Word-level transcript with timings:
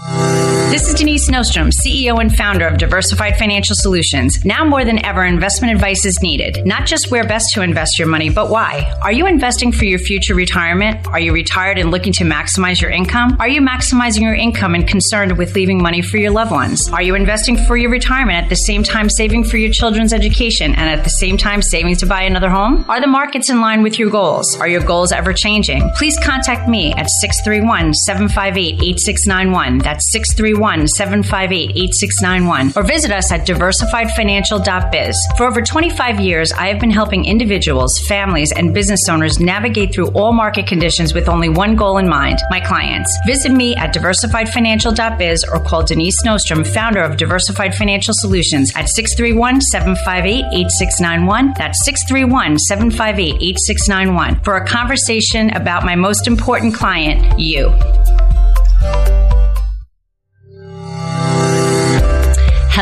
This 0.00 0.88
is 0.88 0.94
Denise 0.94 1.28
Nostrom, 1.28 1.70
CEO 1.70 2.20
and 2.20 2.34
founder 2.34 2.66
of 2.66 2.78
Diversified 2.78 3.36
Financial 3.36 3.74
Solutions. 3.76 4.42
Now 4.46 4.64
more 4.64 4.82
than 4.82 5.04
ever, 5.04 5.24
investment 5.24 5.74
advice 5.74 6.06
is 6.06 6.22
needed. 6.22 6.64
Not 6.64 6.86
just 6.86 7.10
where 7.10 7.24
best 7.24 7.52
to 7.52 7.62
invest 7.62 7.98
your 7.98 8.08
money, 8.08 8.30
but 8.30 8.48
why. 8.48 8.90
Are 9.02 9.12
you 9.12 9.26
investing 9.26 9.72
for 9.72 9.84
your 9.84 9.98
future 9.98 10.34
retirement? 10.34 11.06
Are 11.08 11.20
you 11.20 11.34
retired 11.34 11.76
and 11.76 11.90
looking 11.90 12.14
to 12.14 12.24
maximize 12.24 12.80
your 12.80 12.90
income? 12.90 13.36
Are 13.40 13.48
you 13.48 13.60
maximizing 13.60 14.22
your 14.22 14.34
income 14.34 14.74
and 14.74 14.88
concerned 14.88 15.36
with 15.36 15.54
leaving 15.54 15.82
money 15.82 16.00
for 16.00 16.16
your 16.16 16.30
loved 16.30 16.52
ones? 16.52 16.88
Are 16.92 17.02
you 17.02 17.14
investing 17.14 17.58
for 17.58 17.76
your 17.76 17.90
retirement 17.90 18.44
at 18.44 18.48
the 18.48 18.56
same 18.56 18.82
time 18.82 19.10
saving 19.10 19.44
for 19.44 19.58
your 19.58 19.70
children's 19.70 20.14
education 20.14 20.74
and 20.76 20.88
at 20.88 21.04
the 21.04 21.10
same 21.10 21.36
time 21.36 21.60
saving 21.60 21.96
to 21.96 22.06
buy 22.06 22.22
another 22.22 22.48
home? 22.48 22.86
Are 22.88 23.02
the 23.02 23.06
markets 23.06 23.50
in 23.50 23.60
line 23.60 23.82
with 23.82 23.98
your 23.98 24.08
goals? 24.08 24.56
Are 24.60 24.68
your 24.68 24.82
goals 24.82 25.12
ever 25.12 25.34
changing? 25.34 25.90
Please 25.96 26.16
contact 26.22 26.70
me 26.70 26.94
at 26.94 27.10
631 27.20 27.92
758 27.92 28.80
8691. 28.80 29.89
That's 29.90 30.12
631 30.12 30.86
758 30.86 31.70
8691 31.70 32.74
or 32.76 32.86
visit 32.86 33.10
us 33.10 33.32
at 33.32 33.44
diversifiedfinancial.biz. 33.44 35.16
For 35.36 35.46
over 35.46 35.60
25 35.60 36.20
years, 36.20 36.52
I 36.52 36.68
have 36.68 36.78
been 36.78 36.92
helping 36.92 37.24
individuals, 37.24 37.98
families, 38.06 38.52
and 38.52 38.72
business 38.72 39.00
owners 39.08 39.40
navigate 39.40 39.92
through 39.92 40.10
all 40.10 40.32
market 40.32 40.68
conditions 40.68 41.12
with 41.12 41.28
only 41.28 41.48
one 41.48 41.74
goal 41.74 41.98
in 41.98 42.08
mind 42.08 42.38
my 42.50 42.60
clients. 42.60 43.10
Visit 43.26 43.50
me 43.50 43.74
at 43.74 43.92
diversifiedfinancial.biz 43.92 45.44
or 45.52 45.58
call 45.64 45.82
Denise 45.82 46.22
Nostrom, 46.24 46.64
founder 46.64 47.02
of 47.02 47.16
Diversified 47.16 47.74
Financial 47.74 48.14
Solutions, 48.14 48.72
at 48.76 48.88
631 48.90 49.60
758 49.60 50.44
8691. 50.54 51.54
That's 51.58 51.84
631 51.84 52.58
758 52.60 53.42
8691 53.42 54.44
for 54.44 54.54
a 54.54 54.64
conversation 54.64 55.50
about 55.50 55.84
my 55.84 55.96
most 55.96 56.28
important 56.28 56.76
client, 56.76 57.40
you. 57.40 57.74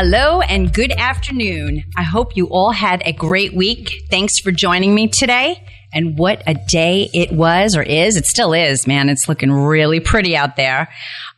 Hello 0.01 0.39
and 0.39 0.73
good 0.73 0.93
afternoon. 0.93 1.83
I 1.97 2.03
hope 2.03 2.37
you 2.37 2.45
all 2.47 2.71
had 2.71 3.01
a 3.03 3.11
great 3.11 3.53
week. 3.53 3.91
Thanks 4.09 4.39
for 4.39 4.49
joining 4.49 4.95
me 4.95 5.09
today. 5.09 5.61
And 5.93 6.17
what 6.17 6.41
a 6.47 6.53
day 6.53 7.09
it 7.13 7.33
was 7.33 7.75
or 7.75 7.83
is. 7.83 8.15
It 8.15 8.25
still 8.25 8.53
is, 8.53 8.87
man. 8.87 9.09
It's 9.09 9.27
looking 9.27 9.51
really 9.51 9.99
pretty 9.99 10.37
out 10.37 10.55
there. 10.55 10.87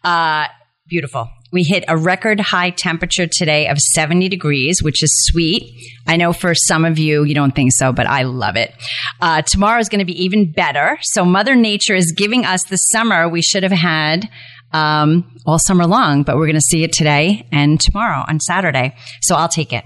Uh, 0.03 0.45
beautiful. 0.87 1.27
We 1.51 1.63
hit 1.63 1.85
a 1.87 1.97
record 1.97 2.39
high 2.39 2.69
temperature 2.69 3.25
today 3.25 3.67
of 3.67 3.79
70 3.79 4.29
degrees, 4.29 4.83
which 4.83 5.01
is 5.01 5.11
sweet. 5.25 5.63
I 6.05 6.15
know 6.15 6.31
for 6.31 6.53
some 6.53 6.85
of 6.85 6.99
you, 6.99 7.23
you 7.23 7.33
don't 7.33 7.55
think 7.55 7.71
so, 7.73 7.91
but 7.91 8.05
I 8.05 8.21
love 8.21 8.57
it. 8.57 8.75
Uh, 9.19 9.41
tomorrow 9.41 9.79
is 9.79 9.89
going 9.89 9.99
to 9.99 10.05
be 10.05 10.23
even 10.23 10.51
better. 10.51 10.99
So 11.01 11.25
Mother 11.25 11.55
Nature 11.55 11.95
is 11.95 12.11
giving 12.11 12.45
us 12.45 12.63
the 12.65 12.77
summer 12.77 13.27
we 13.27 13.41
should 13.41 13.63
have 13.63 13.71
had 13.71 14.29
um, 14.73 15.39
all 15.45 15.59
summer 15.59 15.85
long, 15.85 16.23
but 16.23 16.37
we're 16.37 16.45
going 16.45 16.55
to 16.55 16.61
see 16.61 16.83
it 16.83 16.93
today 16.93 17.47
and 17.51 17.79
tomorrow 17.79 18.23
on 18.27 18.39
Saturday. 18.39 18.95
So 19.21 19.35
I'll 19.35 19.49
take 19.49 19.73
it. 19.73 19.85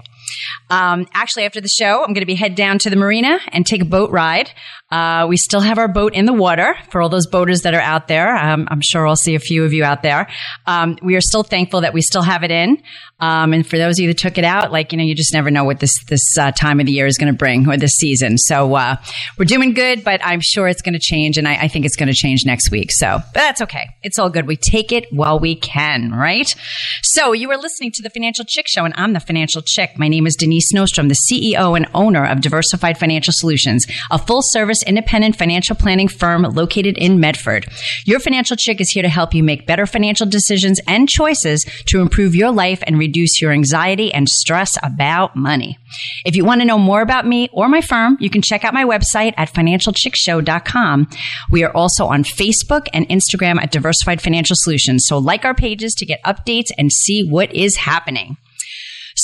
Um, 0.70 1.06
actually, 1.14 1.44
after 1.44 1.60
the 1.60 1.68
show, 1.68 2.02
I'm 2.02 2.12
going 2.12 2.20
to 2.20 2.26
be 2.26 2.34
head 2.34 2.54
down 2.54 2.78
to 2.80 2.90
the 2.90 2.96
marina 2.96 3.38
and 3.52 3.64
take 3.64 3.82
a 3.82 3.86
boat 3.86 4.10
ride. 4.10 4.50
Uh, 4.90 5.26
we 5.28 5.36
still 5.36 5.60
have 5.60 5.78
our 5.78 5.88
boat 5.88 6.14
in 6.14 6.26
the 6.26 6.32
water 6.32 6.76
for 6.90 7.02
all 7.02 7.08
those 7.08 7.26
boaters 7.26 7.62
that 7.62 7.74
are 7.74 7.80
out 7.80 8.06
there. 8.06 8.36
Um, 8.36 8.68
I'm 8.70 8.80
sure 8.80 9.06
I'll 9.06 9.16
see 9.16 9.34
a 9.34 9.40
few 9.40 9.64
of 9.64 9.72
you 9.72 9.82
out 9.82 10.02
there. 10.02 10.28
Um, 10.66 10.96
we 11.02 11.16
are 11.16 11.20
still 11.20 11.42
thankful 11.42 11.80
that 11.80 11.92
we 11.92 12.02
still 12.02 12.22
have 12.22 12.44
it 12.44 12.52
in. 12.52 12.80
Um, 13.18 13.52
and 13.52 13.66
for 13.66 13.78
those 13.78 13.98
of 13.98 14.02
you 14.02 14.08
that 14.08 14.18
took 14.18 14.38
it 14.38 14.44
out, 14.44 14.70
like, 14.70 14.92
you 14.92 14.98
know, 14.98 15.04
you 15.04 15.14
just 15.14 15.32
never 15.32 15.50
know 15.50 15.64
what 15.64 15.80
this, 15.80 16.04
this 16.04 16.36
uh, 16.38 16.52
time 16.52 16.78
of 16.78 16.86
the 16.86 16.92
year 16.92 17.06
is 17.06 17.18
going 17.18 17.32
to 17.32 17.36
bring 17.36 17.68
or 17.68 17.76
this 17.76 17.94
season. 17.94 18.38
So, 18.38 18.74
uh, 18.74 18.96
we're 19.38 19.46
doing 19.46 19.72
good, 19.72 20.04
but 20.04 20.20
I'm 20.22 20.40
sure 20.40 20.68
it's 20.68 20.82
going 20.82 20.92
to 20.92 21.00
change. 21.00 21.38
And 21.38 21.48
I, 21.48 21.62
I 21.62 21.68
think 21.68 21.84
it's 21.84 21.96
going 21.96 22.08
to 22.08 22.14
change 22.14 22.44
next 22.44 22.70
week. 22.70 22.92
So, 22.92 23.18
but 23.32 23.40
that's 23.40 23.62
okay. 23.62 23.88
It's 24.02 24.18
all 24.18 24.28
good. 24.28 24.46
We 24.46 24.56
take 24.56 24.92
it 24.92 25.06
while 25.10 25.40
we 25.40 25.56
can, 25.56 26.12
right? 26.12 26.54
So 27.02 27.32
you 27.32 27.50
are 27.50 27.56
listening 27.56 27.90
to 27.92 28.02
the 28.02 28.10
Financial 28.10 28.44
Chick 28.44 28.66
Show 28.68 28.84
and 28.84 28.94
I'm 28.96 29.14
the 29.14 29.20
Financial 29.20 29.62
Chick. 29.62 29.98
My 29.98 30.08
name 30.08 30.26
is 30.26 30.36
Denise 30.36 30.72
Nostrom, 30.72 31.08
the 31.08 31.16
CEO 31.32 31.76
and 31.76 31.88
owner 31.94 32.24
of 32.24 32.42
Diversified 32.42 32.98
Financial 32.98 33.32
Solutions, 33.34 33.86
a 34.10 34.18
full 34.18 34.42
service 34.42 34.75
independent 34.82 35.36
financial 35.36 35.76
planning 35.76 36.08
firm 36.08 36.42
located 36.42 36.96
in 36.98 37.20
Medford. 37.20 37.66
Your 38.04 38.20
Financial 38.20 38.56
Chick 38.56 38.80
is 38.80 38.90
here 38.90 39.02
to 39.02 39.08
help 39.08 39.34
you 39.34 39.42
make 39.42 39.66
better 39.66 39.86
financial 39.86 40.26
decisions 40.26 40.80
and 40.86 41.08
choices 41.08 41.64
to 41.86 42.00
improve 42.00 42.34
your 42.34 42.50
life 42.50 42.82
and 42.86 42.98
reduce 42.98 43.40
your 43.40 43.52
anxiety 43.52 44.12
and 44.12 44.28
stress 44.28 44.76
about 44.82 45.36
money. 45.36 45.78
If 46.24 46.36
you 46.36 46.44
want 46.44 46.60
to 46.60 46.66
know 46.66 46.78
more 46.78 47.00
about 47.00 47.26
me 47.26 47.48
or 47.52 47.68
my 47.68 47.80
firm, 47.80 48.16
you 48.20 48.30
can 48.30 48.42
check 48.42 48.64
out 48.64 48.74
my 48.74 48.84
website 48.84 49.34
at 49.36 49.52
financialchickshow.com. 49.52 51.08
We 51.50 51.64
are 51.64 51.74
also 51.74 52.06
on 52.06 52.24
Facebook 52.24 52.88
and 52.92 53.08
Instagram 53.08 53.60
at 53.62 53.70
Diversified 53.70 54.20
Financial 54.20 54.56
Solutions. 54.58 55.04
So 55.06 55.18
like 55.18 55.44
our 55.44 55.54
pages 55.54 55.94
to 55.94 56.06
get 56.06 56.22
updates 56.24 56.70
and 56.76 56.92
see 56.92 57.28
what 57.28 57.54
is 57.54 57.76
happening. 57.76 58.36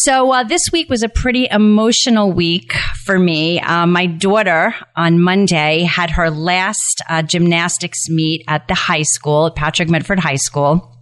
So 0.04 0.32
uh, 0.32 0.42
this 0.42 0.62
week 0.72 0.90
was 0.90 1.04
a 1.04 1.08
pretty 1.08 1.46
emotional 1.48 2.32
week 2.32 2.72
for 3.04 3.20
me. 3.20 3.60
Uh, 3.60 3.86
my 3.86 4.06
daughter 4.06 4.74
on 4.96 5.20
Monday 5.20 5.84
had 5.84 6.10
her 6.10 6.28
last 6.28 7.02
uh, 7.08 7.22
gymnastics 7.22 8.08
meet 8.08 8.42
at 8.48 8.66
the 8.66 8.74
high 8.74 9.02
school, 9.02 9.46
at 9.46 9.54
Patchogue-Medford 9.54 10.18
High 10.18 10.34
School. 10.34 10.92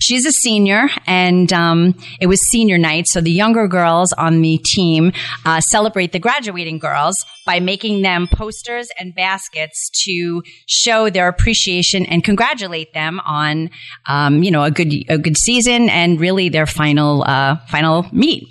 She's 0.00 0.26
a 0.26 0.32
senior, 0.32 0.88
and 1.06 1.52
um, 1.52 1.94
it 2.20 2.26
was 2.26 2.40
senior 2.50 2.78
night. 2.78 3.06
So 3.08 3.20
the 3.20 3.30
younger 3.30 3.66
girls 3.68 4.12
on 4.12 4.42
the 4.42 4.58
team 4.58 5.12
uh, 5.44 5.60
celebrate 5.60 6.12
the 6.12 6.18
graduating 6.18 6.78
girls 6.78 7.14
by 7.46 7.60
making 7.60 8.02
them 8.02 8.28
posters 8.30 8.88
and 8.98 9.14
baskets 9.14 9.90
to 10.04 10.42
show 10.66 11.10
their 11.10 11.28
appreciation 11.28 12.04
and 12.06 12.22
congratulate 12.22 12.92
them 12.92 13.20
on, 13.20 13.70
um, 14.06 14.42
you 14.42 14.50
know, 14.50 14.62
a 14.62 14.70
good 14.70 14.92
a 15.08 15.18
good 15.18 15.36
season 15.36 15.88
and 15.88 16.20
really 16.20 16.48
their 16.48 16.66
final 16.66 17.24
uh, 17.24 17.56
final 17.68 18.06
meet. 18.12 18.44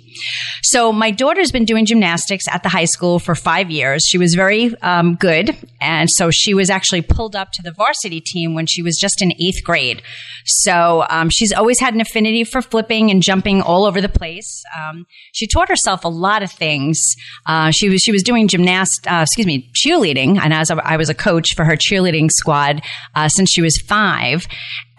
So 0.62 0.92
my 0.92 1.10
daughter's 1.10 1.52
been 1.52 1.64
doing 1.64 1.86
gymnastics 1.86 2.46
at 2.48 2.62
the 2.62 2.68
high 2.68 2.84
school 2.84 3.18
for 3.18 3.34
five 3.34 3.70
years. 3.70 4.04
She 4.04 4.18
was 4.18 4.34
very 4.34 4.74
um, 4.82 5.14
good, 5.14 5.56
and 5.80 6.08
so 6.10 6.30
she 6.30 6.54
was 6.54 6.70
actually 6.70 7.02
pulled 7.02 7.36
up 7.36 7.52
to 7.52 7.62
the 7.62 7.72
varsity 7.72 8.20
team 8.20 8.54
when 8.54 8.66
she 8.66 8.82
was 8.82 8.96
just 8.96 9.22
in 9.22 9.32
eighth 9.40 9.62
grade. 9.64 10.02
So 10.44 11.04
um, 11.10 11.28
she's 11.30 11.52
always 11.52 11.80
had 11.80 11.94
an 11.94 12.00
affinity 12.00 12.44
for 12.44 12.62
flipping 12.62 13.10
and 13.10 13.22
jumping 13.22 13.60
all 13.60 13.84
over 13.84 14.00
the 14.00 14.08
place. 14.08 14.62
Um, 14.76 15.06
she 15.32 15.46
taught 15.46 15.68
herself 15.68 16.04
a 16.04 16.08
lot 16.08 16.42
of 16.42 16.50
things. 16.50 17.02
Uh, 17.46 17.70
she 17.70 17.88
was 17.88 18.00
she 18.00 18.12
was 18.12 18.22
doing 18.22 18.48
gymnast, 18.48 19.06
uh, 19.06 19.22
excuse 19.22 19.46
me, 19.46 19.70
cheerleading, 19.74 20.38
and 20.38 20.52
as 20.52 20.70
I 20.70 20.96
was 20.96 21.08
a 21.08 21.14
coach 21.14 21.54
for 21.54 21.64
her 21.64 21.76
cheerleading 21.76 22.30
squad 22.30 22.82
uh, 23.14 23.28
since 23.28 23.50
she 23.50 23.62
was 23.62 23.76
five. 23.78 24.46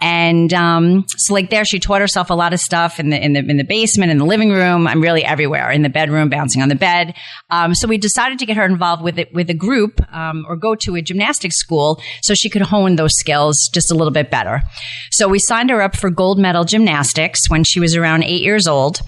And 0.00 0.52
um, 0.54 1.04
so, 1.08 1.34
like 1.34 1.50
there, 1.50 1.64
she 1.64 1.78
taught 1.78 2.00
herself 2.00 2.30
a 2.30 2.34
lot 2.34 2.52
of 2.52 2.60
stuff 2.60 2.98
in 2.98 3.10
the 3.10 3.22
in 3.22 3.34
the 3.34 3.40
in 3.40 3.56
the 3.56 3.64
basement, 3.64 4.10
in 4.10 4.18
the 4.18 4.24
living 4.24 4.50
room. 4.50 4.86
I'm 4.86 5.00
really 5.00 5.24
everywhere 5.24 5.70
in 5.70 5.82
the 5.82 5.88
bedroom, 5.88 6.30
bouncing 6.30 6.62
on 6.62 6.68
the 6.68 6.74
bed. 6.74 7.14
Um, 7.50 7.74
so 7.74 7.86
we 7.86 7.98
decided 7.98 8.38
to 8.38 8.46
get 8.46 8.56
her 8.56 8.64
involved 8.64 9.02
with 9.02 9.18
it 9.18 9.32
with 9.34 9.50
a 9.50 9.54
group 9.54 10.00
um, 10.12 10.46
or 10.48 10.56
go 10.56 10.74
to 10.74 10.96
a 10.96 11.02
gymnastics 11.02 11.56
school 11.56 12.00
so 12.22 12.34
she 12.34 12.48
could 12.48 12.62
hone 12.62 12.96
those 12.96 13.14
skills 13.16 13.56
just 13.72 13.90
a 13.90 13.94
little 13.94 14.12
bit 14.12 14.30
better. 14.30 14.62
So 15.10 15.28
we 15.28 15.38
signed 15.38 15.70
her 15.70 15.82
up 15.82 15.96
for 15.96 16.10
gold 16.10 16.38
medal 16.38 16.64
gymnastics 16.64 17.50
when 17.50 17.64
she 17.64 17.80
was 17.80 17.96
around 17.96 18.24
eight 18.24 18.42
years 18.42 18.66
old. 18.66 19.02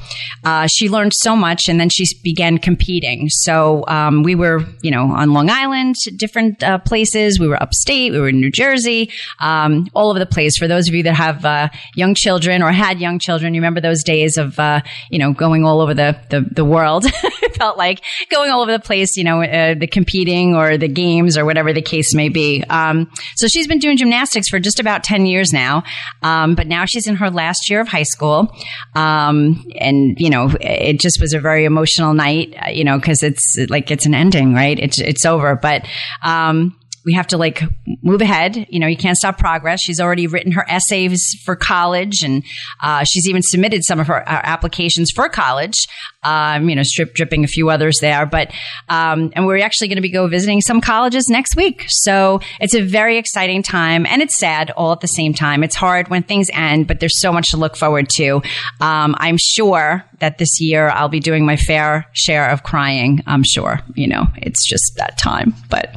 Uh, 0.45 0.67
she 0.67 0.89
learned 0.89 1.15
so 1.15 1.37
much, 1.37 1.69
and 1.69 1.81
then 1.81 1.89
she 1.89 2.05
began 2.23 2.59
competing. 2.59 3.29
So 3.29 3.85
um, 3.89 4.23
we 4.23 4.35
were, 4.35 4.65
you 4.83 4.91
know, 4.91 5.05
on 5.05 5.33
Long 5.33 5.51
Island, 5.51 5.95
different 6.17 6.63
uh, 6.63 6.79
places. 6.79 7.39
We 7.39 7.49
were 7.49 7.63
upstate. 7.63 8.13
We 8.13 8.21
were 8.21 8.29
in 8.29 8.41
New 8.41 8.51
Jersey, 8.51 9.11
um, 9.41 9.87
all 9.95 10.11
over 10.11 10.19
the 10.19 10.27
place. 10.27 10.59
For 10.59 10.69
those 10.69 10.82
those 10.83 10.89
of 10.89 10.95
you 10.95 11.05
that 11.05 11.15
have 11.15 11.45
uh, 11.45 11.69
young 11.95 12.15
children 12.15 12.61
or 12.61 12.73
had 12.73 13.01
young 13.01 13.21
children, 13.21 13.55
you 13.55 13.61
remember 13.61 13.81
those 13.81 14.03
days 14.03 14.37
of 14.37 14.59
uh, 14.59 14.81
you 15.11 15.19
know 15.19 15.33
going 15.33 15.65
all 15.65 15.81
over 15.81 15.95
the 15.95 16.17
the, 16.31 16.41
the 16.41 16.65
world. 16.65 17.05
it 17.23 17.57
felt 17.57 17.79
like 17.79 18.03
going 18.31 18.51
all 18.51 18.63
over 18.63 18.73
the 18.73 18.81
place. 18.81 19.17
You 19.17 19.25
know, 19.25 19.43
uh, 19.43 19.75
the 19.75 19.87
competing 19.87 20.57
or 20.57 20.77
the 20.77 20.89
games 20.89 21.39
or 21.39 21.45
whatever 21.45 21.73
the 21.73 21.83
case 21.83 22.15
may 22.15 22.29
be. 22.29 22.65
Um, 22.69 23.11
so 23.37 23.47
she's 23.47 23.69
been 23.69 23.79
doing 23.79 23.97
gymnastics 23.97 24.49
for 24.49 24.59
just 24.59 24.81
about 24.81 25.05
ten 25.05 25.25
years 25.25 25.53
now, 25.53 25.85
um, 26.23 26.57
but 26.57 26.67
now 26.67 26.85
she's 26.85 27.07
in 27.07 27.17
her 27.17 27.31
last 27.31 27.71
year 27.71 27.81
of 27.81 27.87
high 27.87 28.03
school, 28.03 28.53
um, 28.97 29.65
and 29.79 30.19
you 30.19 30.31
know 30.31 30.51
it 30.61 30.99
just 30.99 31.21
was 31.21 31.33
a 31.33 31.39
very 31.39 31.65
emotional 31.65 32.13
night. 32.13 32.55
Uh, 32.61 32.71
you 32.71 32.83
know, 32.83 32.99
because 32.99 33.23
it's 33.23 33.57
like 33.69 33.93
it's 33.93 34.07
an 34.07 34.15
ending, 34.15 34.53
right? 34.53 34.79
It's 34.79 35.01
it's 35.01 35.25
over, 35.25 35.55
but. 35.55 35.87
Um, 36.25 36.77
we 37.05 37.15
have 37.15 37.27
to 37.29 37.37
like 37.37 37.63
move 38.03 38.21
ahead. 38.21 38.67
You 38.69 38.79
know, 38.79 38.87
you 38.87 38.97
can't 38.97 39.17
stop 39.17 39.39
progress. 39.39 39.81
She's 39.81 40.01
already 40.01 40.27
written 40.27 40.53
her 40.53 40.65
essays 40.69 41.37
for 41.45 41.57
college, 41.57 42.23
and 42.23 42.45
uh, 42.83 43.05
she's 43.05 43.29
even 43.29 43.43
submitted 43.43 43.85
some 43.85 43.99
of 43.99 44.07
her, 44.07 44.21
her 44.21 44.41
applications 44.45 45.11
for 45.11 45.29
college. 45.29 45.77
Um, 46.23 46.69
you 46.69 46.77
know, 46.77 46.85
strip 46.85 47.15
dripping 47.15 47.43
a 47.43 47.49
few 47.49 47.71
others 47.71 47.99
there, 48.01 48.27
but 48.27 48.53
um, 48.89 49.33
and 49.35 49.47
we're 49.47 49.59
actually 49.59 49.89
going 49.89 49.97
to 49.97 50.03
be 50.03 50.11
go 50.11 50.29
visiting 50.29 50.61
some 50.61 50.81
colleges 50.81 51.29
next 51.29 51.57
week. 51.57 51.85
So 51.89 52.41
it's 52.61 52.75
a 52.75 52.83
very 52.83 53.19
exciting 53.19 53.63
time, 53.63 54.07
and 54.07 54.23
it's 54.23 54.39
sad 54.39 54.71
all 54.73 54.93
at 54.93 55.01
the 55.01 55.09
same 55.09 55.35
time. 55.35 55.65
It's 55.65 55.75
hard 55.75 56.09
when 56.09 56.23
things 56.23 56.49
end, 56.53 56.87
but 56.87 57.01
there's 57.01 57.21
so 57.21 57.33
much 57.33 57.51
to 57.51 57.57
look 57.57 57.77
forward 57.77 58.09
to. 58.17 58.43
Um, 58.81 59.17
I'm 59.19 59.37
sure 59.39 60.05
that 60.21 60.39
this 60.39 60.61
year 60.61 60.89
I'll 60.91 61.09
be 61.09 61.21
doing 61.21 61.45
my 61.45 61.57
fair 61.57 62.07
share 62.13 62.49
of 62.51 62.63
crying. 62.63 63.23
I'm 63.27 63.43
sure. 63.43 63.81
You 63.95 64.07
know, 64.07 64.27
it's 64.37 64.67
just 64.67 64.93
that 64.97 65.19
time, 65.19 65.55
but. 65.69 65.97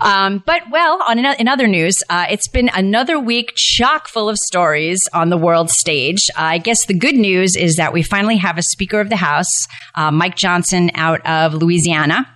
Um, 0.00 0.42
but 0.44 0.62
well, 0.70 1.02
on 1.08 1.18
in 1.18 1.48
other 1.48 1.66
news, 1.66 1.94
uh, 2.08 2.26
it's 2.30 2.48
been 2.48 2.70
another 2.74 3.18
week 3.18 3.52
chock 3.56 4.08
full 4.08 4.28
of 4.28 4.36
stories 4.38 5.08
on 5.12 5.30
the 5.30 5.36
world 5.36 5.70
stage. 5.70 6.28
Uh, 6.36 6.42
I 6.42 6.58
guess 6.58 6.86
the 6.86 6.94
good 6.94 7.16
news 7.16 7.56
is 7.56 7.76
that 7.76 7.92
we 7.92 8.02
finally 8.02 8.36
have 8.36 8.58
a 8.58 8.62
Speaker 8.62 9.00
of 9.00 9.08
the 9.08 9.16
House, 9.16 9.66
uh, 9.94 10.10
Mike 10.10 10.36
Johnson, 10.36 10.90
out 10.94 11.24
of 11.26 11.54
Louisiana. 11.54 12.26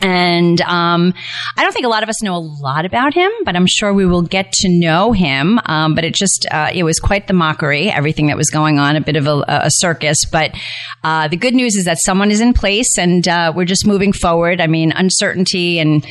And 0.00 0.60
um, 0.60 1.14
I 1.56 1.62
don't 1.62 1.72
think 1.72 1.86
a 1.86 1.88
lot 1.88 2.02
of 2.02 2.08
us 2.08 2.22
know 2.22 2.36
a 2.36 2.38
lot 2.38 2.84
about 2.84 3.14
him, 3.14 3.30
but 3.44 3.56
I'm 3.56 3.66
sure 3.66 3.94
we 3.94 4.04
will 4.04 4.22
get 4.22 4.52
to 4.52 4.68
know 4.68 5.12
him. 5.12 5.58
Um, 5.64 5.94
but 5.94 6.04
it 6.04 6.14
just 6.14 6.46
uh, 6.50 6.70
it 6.74 6.82
was 6.82 7.00
quite 7.00 7.28
the 7.28 7.32
mockery, 7.32 7.90
everything 7.90 8.26
that 8.26 8.36
was 8.36 8.50
going 8.50 8.78
on, 8.78 8.96
a 8.96 9.00
bit 9.00 9.16
of 9.16 9.26
a, 9.26 9.42
a 9.48 9.70
circus. 9.70 10.18
But 10.30 10.54
uh, 11.02 11.28
the 11.28 11.36
good 11.36 11.54
news 11.54 11.76
is 11.76 11.86
that 11.86 11.98
someone 11.98 12.30
is 12.30 12.42
in 12.42 12.52
place, 12.52 12.98
and 12.98 13.26
uh, 13.26 13.52
we're 13.56 13.64
just 13.64 13.86
moving 13.86 14.12
forward. 14.12 14.60
I 14.60 14.66
mean, 14.66 14.92
uncertainty 14.92 15.78
and 15.78 16.06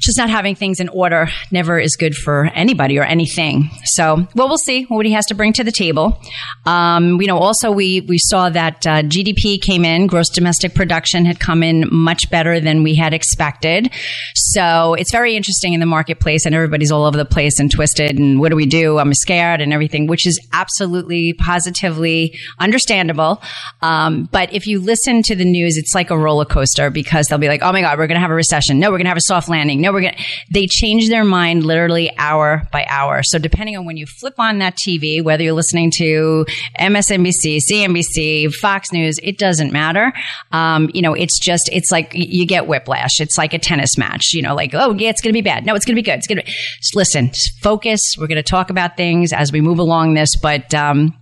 just 0.00 0.16
not 0.16 0.30
having 0.30 0.54
things 0.54 0.80
in 0.80 0.88
order 0.88 1.28
never 1.50 1.78
is 1.78 1.94
good 1.94 2.14
for 2.14 2.46
anybody 2.54 2.98
or 2.98 3.02
anything. 3.02 3.70
So, 3.84 4.26
well, 4.34 4.48
we'll 4.48 4.56
see 4.56 4.84
what 4.84 5.04
he 5.04 5.12
has 5.12 5.26
to 5.26 5.34
bring 5.34 5.52
to 5.54 5.64
the 5.64 5.70
table. 5.70 6.18
Um, 6.64 7.20
you 7.20 7.26
know, 7.26 7.36
also 7.36 7.70
we 7.70 8.00
we 8.02 8.16
saw 8.18 8.48
that 8.48 8.86
uh, 8.86 9.02
GDP 9.02 9.60
came 9.60 9.84
in, 9.84 10.06
gross 10.06 10.30
domestic 10.30 10.74
production 10.74 11.26
had 11.26 11.38
come 11.38 11.62
in 11.62 11.86
much 11.92 12.30
better 12.30 12.60
than 12.60 12.82
we 12.82 12.94
had 12.94 13.12
expected. 13.12 13.92
So 14.34 14.94
it's 14.94 15.12
very 15.12 15.36
interesting 15.36 15.74
in 15.74 15.80
the 15.80 15.86
marketplace, 15.86 16.46
and 16.46 16.54
everybody's 16.54 16.90
all 16.90 17.04
over 17.04 17.18
the 17.18 17.26
place 17.26 17.60
and 17.60 17.70
twisted. 17.70 18.18
And 18.18 18.40
what 18.40 18.48
do 18.48 18.56
we 18.56 18.66
do? 18.66 18.98
I'm 18.98 19.12
scared 19.12 19.60
and 19.60 19.72
everything, 19.72 20.06
which 20.06 20.26
is 20.26 20.40
absolutely 20.52 21.34
positively 21.34 22.38
understandable. 22.58 23.42
Um, 23.82 24.30
but 24.32 24.52
if 24.54 24.66
you 24.66 24.80
listen 24.80 25.22
to 25.24 25.36
the 25.36 25.44
news, 25.44 25.76
it's 25.76 25.94
like 25.94 26.10
a 26.10 26.18
roller 26.18 26.46
coaster 26.46 26.88
because 26.88 27.26
they'll 27.26 27.38
be 27.38 27.48
like, 27.48 27.62
"Oh 27.62 27.72
my 27.72 27.82
God, 27.82 27.98
we're 27.98 28.06
going 28.06 28.16
to 28.16 28.22
have 28.22 28.30
a 28.30 28.34
recession. 28.34 28.78
No, 28.78 28.90
we're 28.90 28.96
going 28.96 29.04
to 29.04 29.10
have 29.10 29.18
a 29.18 29.22
soft 29.22 29.50
landing. 29.50 29.82
No." 29.82 29.89
We're 29.92 30.02
going 30.02 30.14
to, 30.14 30.22
they 30.50 30.66
change 30.66 31.08
their 31.08 31.24
mind 31.24 31.64
literally 31.64 32.10
hour 32.16 32.62
by 32.72 32.84
hour. 32.88 33.22
So 33.22 33.38
depending 33.38 33.76
on 33.76 33.84
when 33.84 33.96
you 33.96 34.06
flip 34.06 34.34
on 34.38 34.58
that 34.58 34.76
TV, 34.76 35.22
whether 35.22 35.42
you're 35.42 35.52
listening 35.52 35.90
to 35.96 36.46
MSNBC, 36.78 37.60
CNBC, 37.70 38.52
Fox 38.54 38.92
News, 38.92 39.18
it 39.22 39.38
doesn't 39.38 39.72
matter. 39.72 40.12
Um, 40.52 40.90
you 40.94 41.02
know, 41.02 41.14
it's 41.14 41.38
just, 41.38 41.68
it's 41.72 41.90
like 41.90 42.12
you 42.14 42.46
get 42.46 42.66
whiplash. 42.66 43.20
It's 43.20 43.38
like 43.38 43.54
a 43.54 43.58
tennis 43.58 43.96
match, 43.98 44.32
you 44.32 44.42
know, 44.42 44.54
like, 44.54 44.74
oh, 44.74 44.94
yeah, 44.94 45.10
it's 45.10 45.20
going 45.20 45.32
to 45.32 45.36
be 45.36 45.42
bad. 45.42 45.66
No, 45.66 45.74
it's 45.74 45.84
going 45.84 45.96
to 45.96 46.02
be 46.02 46.04
good. 46.04 46.18
It's 46.18 46.26
going 46.26 46.38
to 46.38 46.44
be, 46.44 46.52
listen, 46.94 47.30
focus. 47.62 48.16
We're 48.18 48.26
going 48.26 48.36
to 48.36 48.42
talk 48.42 48.70
about 48.70 48.96
things 48.96 49.32
as 49.32 49.52
we 49.52 49.60
move 49.60 49.78
along 49.78 50.14
this, 50.14 50.36
but, 50.36 50.72
um, 50.74 51.16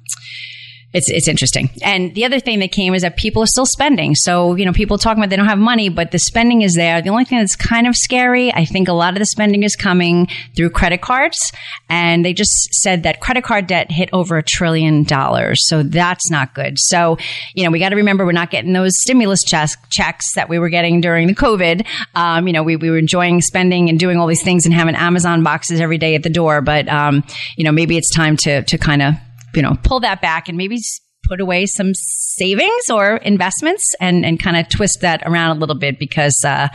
it's 0.95 1.11
it's 1.11 1.29
interesting. 1.29 1.69
And 1.83 2.15
the 2.15 2.25
other 2.25 2.41
thing 2.41 2.61
that 2.61 2.73
came 2.73 2.95
is 2.95 3.03
that 3.03 3.19
people 3.19 3.43
are 3.43 3.47
still 3.47 3.67
spending. 3.67 4.15
So 4.15 4.55
you 4.55 4.65
know, 4.65 4.73
people 4.73 4.97
talking 4.97 5.23
about 5.23 5.29
they 5.29 5.37
don't 5.37 5.49
have 5.49 5.59
money, 5.59 5.91
but 5.91 6.13
the 6.13 6.19
spending 6.19 6.63
is 6.63 6.75
there. 6.75 7.03
The 7.03 7.11
only 7.11 7.27
thing 7.27 7.39
that's 7.39 7.57
kind 7.57 7.87
of 7.87 7.95
scary, 7.95 8.53
I 8.55 8.65
think, 8.65 8.89
a 8.89 8.95
lot 8.95 9.13
of 9.13 9.19
the 9.19 9.27
spending 9.27 9.65
is 9.65 9.77
coming 9.77 10.29
through 10.57 10.71
credit 10.71 11.03
cards, 11.03 11.53
and 11.91 12.25
they 12.25 12.33
just 12.33 12.73
said 12.73 13.03
that 13.03 13.21
credit 13.21 13.45
card 13.45 13.67
debt 13.67 13.93
hit 13.93 14.09
over 14.15 14.39
a 14.39 14.43
trillion 14.43 15.03
dollars. 15.03 15.69
So 15.69 15.83
that's 15.83 16.31
not 16.31 16.55
good. 16.55 16.79
So 16.79 17.19
you 17.55 17.65
know, 17.65 17.71
we 17.71 17.81
got 17.81 17.91
to 17.91 17.97
remember 17.97 18.25
we're 18.25 18.33
not 18.33 18.51
getting 18.51 18.73
those 18.73 18.99
stimulus 18.99 19.43
checks 19.43 19.77
checks 19.91 20.35
that 20.37 20.49
we 20.49 20.59
were 20.59 20.71
getting 20.71 21.03
during 21.03 21.27
the 21.27 21.35
COVID. 21.35 21.87
Um, 22.15 22.47
you 22.47 22.55
know, 22.55 22.63
we 22.63 22.77
we 22.77 22.89
were 22.89 22.99
enjoying 22.99 23.43
spending 23.43 23.91
and 23.91 23.99
doing 23.99 24.17
all 24.17 24.27
these 24.27 24.43
things 24.43 24.65
and 24.65 24.75
having 24.75 24.95
Amazon 24.95 25.43
boxes 25.43 25.83
every 25.83 25.99
day 25.99 26.15
at 26.15 26.23
the 26.23 26.31
door, 26.31 26.63
but 26.63 26.89
um, 26.89 27.25
you 27.59 27.65
know, 27.65 27.73
maybe 27.73 27.99
it's 27.99 28.15
time 28.15 28.39
to 28.39 28.63
to 28.63 28.79
kind 28.79 29.03
of 29.03 29.15
you 29.55 29.63
know, 29.63 29.77
pull 29.83 30.01
that 30.01 30.21
back 30.21 30.49
and 30.49 30.57
maybe 30.57 30.79
put 31.25 31.41
away 31.41 31.67
some 31.67 31.93
savings 31.95 32.91
or 32.91 33.17
investments 33.17 33.95
and, 34.01 34.25
and 34.25 34.41
kind 34.41 34.57
of 34.57 34.69
twist 34.69 34.99
that 35.03 35.23
around 35.27 35.57
a 35.57 35.61
little 35.61 35.79
bit 35.79 35.99
because 35.99 36.43
uh, 36.45 36.69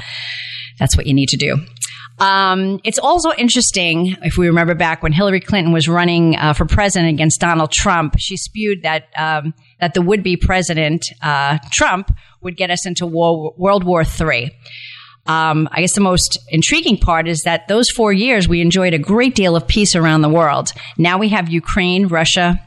that's 0.80 0.96
what 0.96 1.08
you 1.08 1.14
need 1.14 1.30
to 1.30 1.38
do. 1.38 1.58
Um, 2.20 2.80
it's 2.84 3.00
also 3.00 3.32
interesting 3.34 4.16
if 4.22 4.38
we 4.38 4.48
remember 4.48 4.76
back 4.76 5.02
when 5.02 5.12
Hillary 5.12 5.40
Clinton 5.40 5.74
was 5.74 5.90
running 5.90 6.36
uh, 6.36 6.54
for 6.54 6.66
president 6.66 7.10
against 7.10 7.40
Donald 7.40 7.72
Trump, 7.72 8.16
she 8.20 8.38
spewed 8.38 8.84
that 8.84 9.08
um, 9.18 9.54
that 9.80 9.96
the 9.96 10.02
would-be 10.02 10.38
president 10.38 11.06
uh, 11.22 11.58
Trump 11.72 12.16
would 12.42 12.56
get 12.56 12.70
us 12.70 12.86
into 12.86 13.08
war, 13.08 13.54
World 13.58 13.84
War 13.84 14.04
III. 14.04 14.56
Um, 15.26 15.70
I 15.72 15.82
guess 15.82 15.94
the 15.94 16.02
most 16.02 16.38
intriguing 16.50 16.98
part 16.98 17.28
is 17.28 17.44
that 17.44 17.68
those 17.68 17.90
four 17.90 18.12
years 18.12 18.48
we 18.48 18.60
enjoyed 18.62 18.94
a 18.94 19.00
great 19.00 19.36
deal 19.36 19.56
of 19.56 19.68
peace 19.68 19.96
around 19.96 20.22
the 20.22 20.30
world. 20.30 20.74
Now 20.98 21.18
we 21.18 21.30
have 21.30 21.50
Ukraine, 21.50 22.08
Russia, 22.08 22.60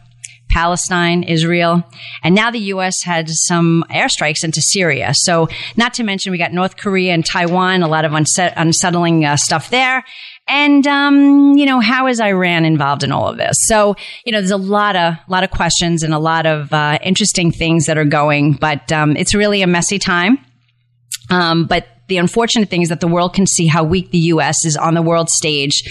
Palestine, 0.49 1.23
Israel, 1.23 1.85
and 2.23 2.35
now 2.35 2.51
the 2.51 2.59
U.S. 2.59 3.03
had 3.03 3.29
some 3.29 3.85
airstrikes 3.91 4.43
into 4.43 4.63
Syria. 4.63 5.13
So, 5.13 5.49
not 5.77 5.93
to 5.95 6.03
mention, 6.03 6.33
we 6.33 6.39
got 6.39 6.53
North 6.53 6.79
Korea 6.79 7.13
and 7.13 7.27
Taiwan, 7.27 7.83
a 7.83 7.89
lot 7.89 8.07
of 8.07 8.13
unset- 8.13 8.55
unsettling 8.57 9.27
uh, 9.27 9.37
stuff 9.37 9.69
there. 9.69 10.03
And, 10.49 10.87
um, 10.87 11.59
you 11.59 11.67
know, 11.67 11.81
how 11.81 12.07
is 12.07 12.21
Iran 12.21 12.65
involved 12.65 13.03
in 13.03 13.11
all 13.11 13.29
of 13.29 13.37
this? 13.37 13.57
So, 13.67 13.97
you 14.25 14.33
know, 14.33 14.39
there's 14.39 14.53
a 14.53 14.57
lot 14.57 14.95
of, 14.97 15.15
lot 15.29 15.43
of 15.43 15.51
questions 15.51 16.03
and 16.03 16.15
a 16.15 16.19
lot 16.19 16.47
of 16.47 16.73
uh, 16.73 16.99
interesting 17.03 17.51
things 17.51 17.87
that 17.87 17.99
are 17.99 18.05
going, 18.05 18.53
but 18.53 18.91
um, 18.93 19.17
it's 19.17 19.35
really 19.35 19.61
a 19.63 19.67
messy 19.67 19.99
time. 19.99 20.39
Um, 21.31 21.67
but 21.67 21.87
the 22.09 22.19
unfortunate 22.19 22.69
thing 22.69 22.83
is 22.83 22.89
that 22.89 23.01
the 23.01 23.09
world 23.09 23.35
can 23.35 23.47
see 23.47 23.67
how 23.67 23.85
weak 23.85 24.11
the 24.11 24.19
U.S. 24.19 24.65
is 24.65 24.77
on 24.77 24.95
the 24.95 25.03
world 25.03 25.31
stage. 25.31 25.83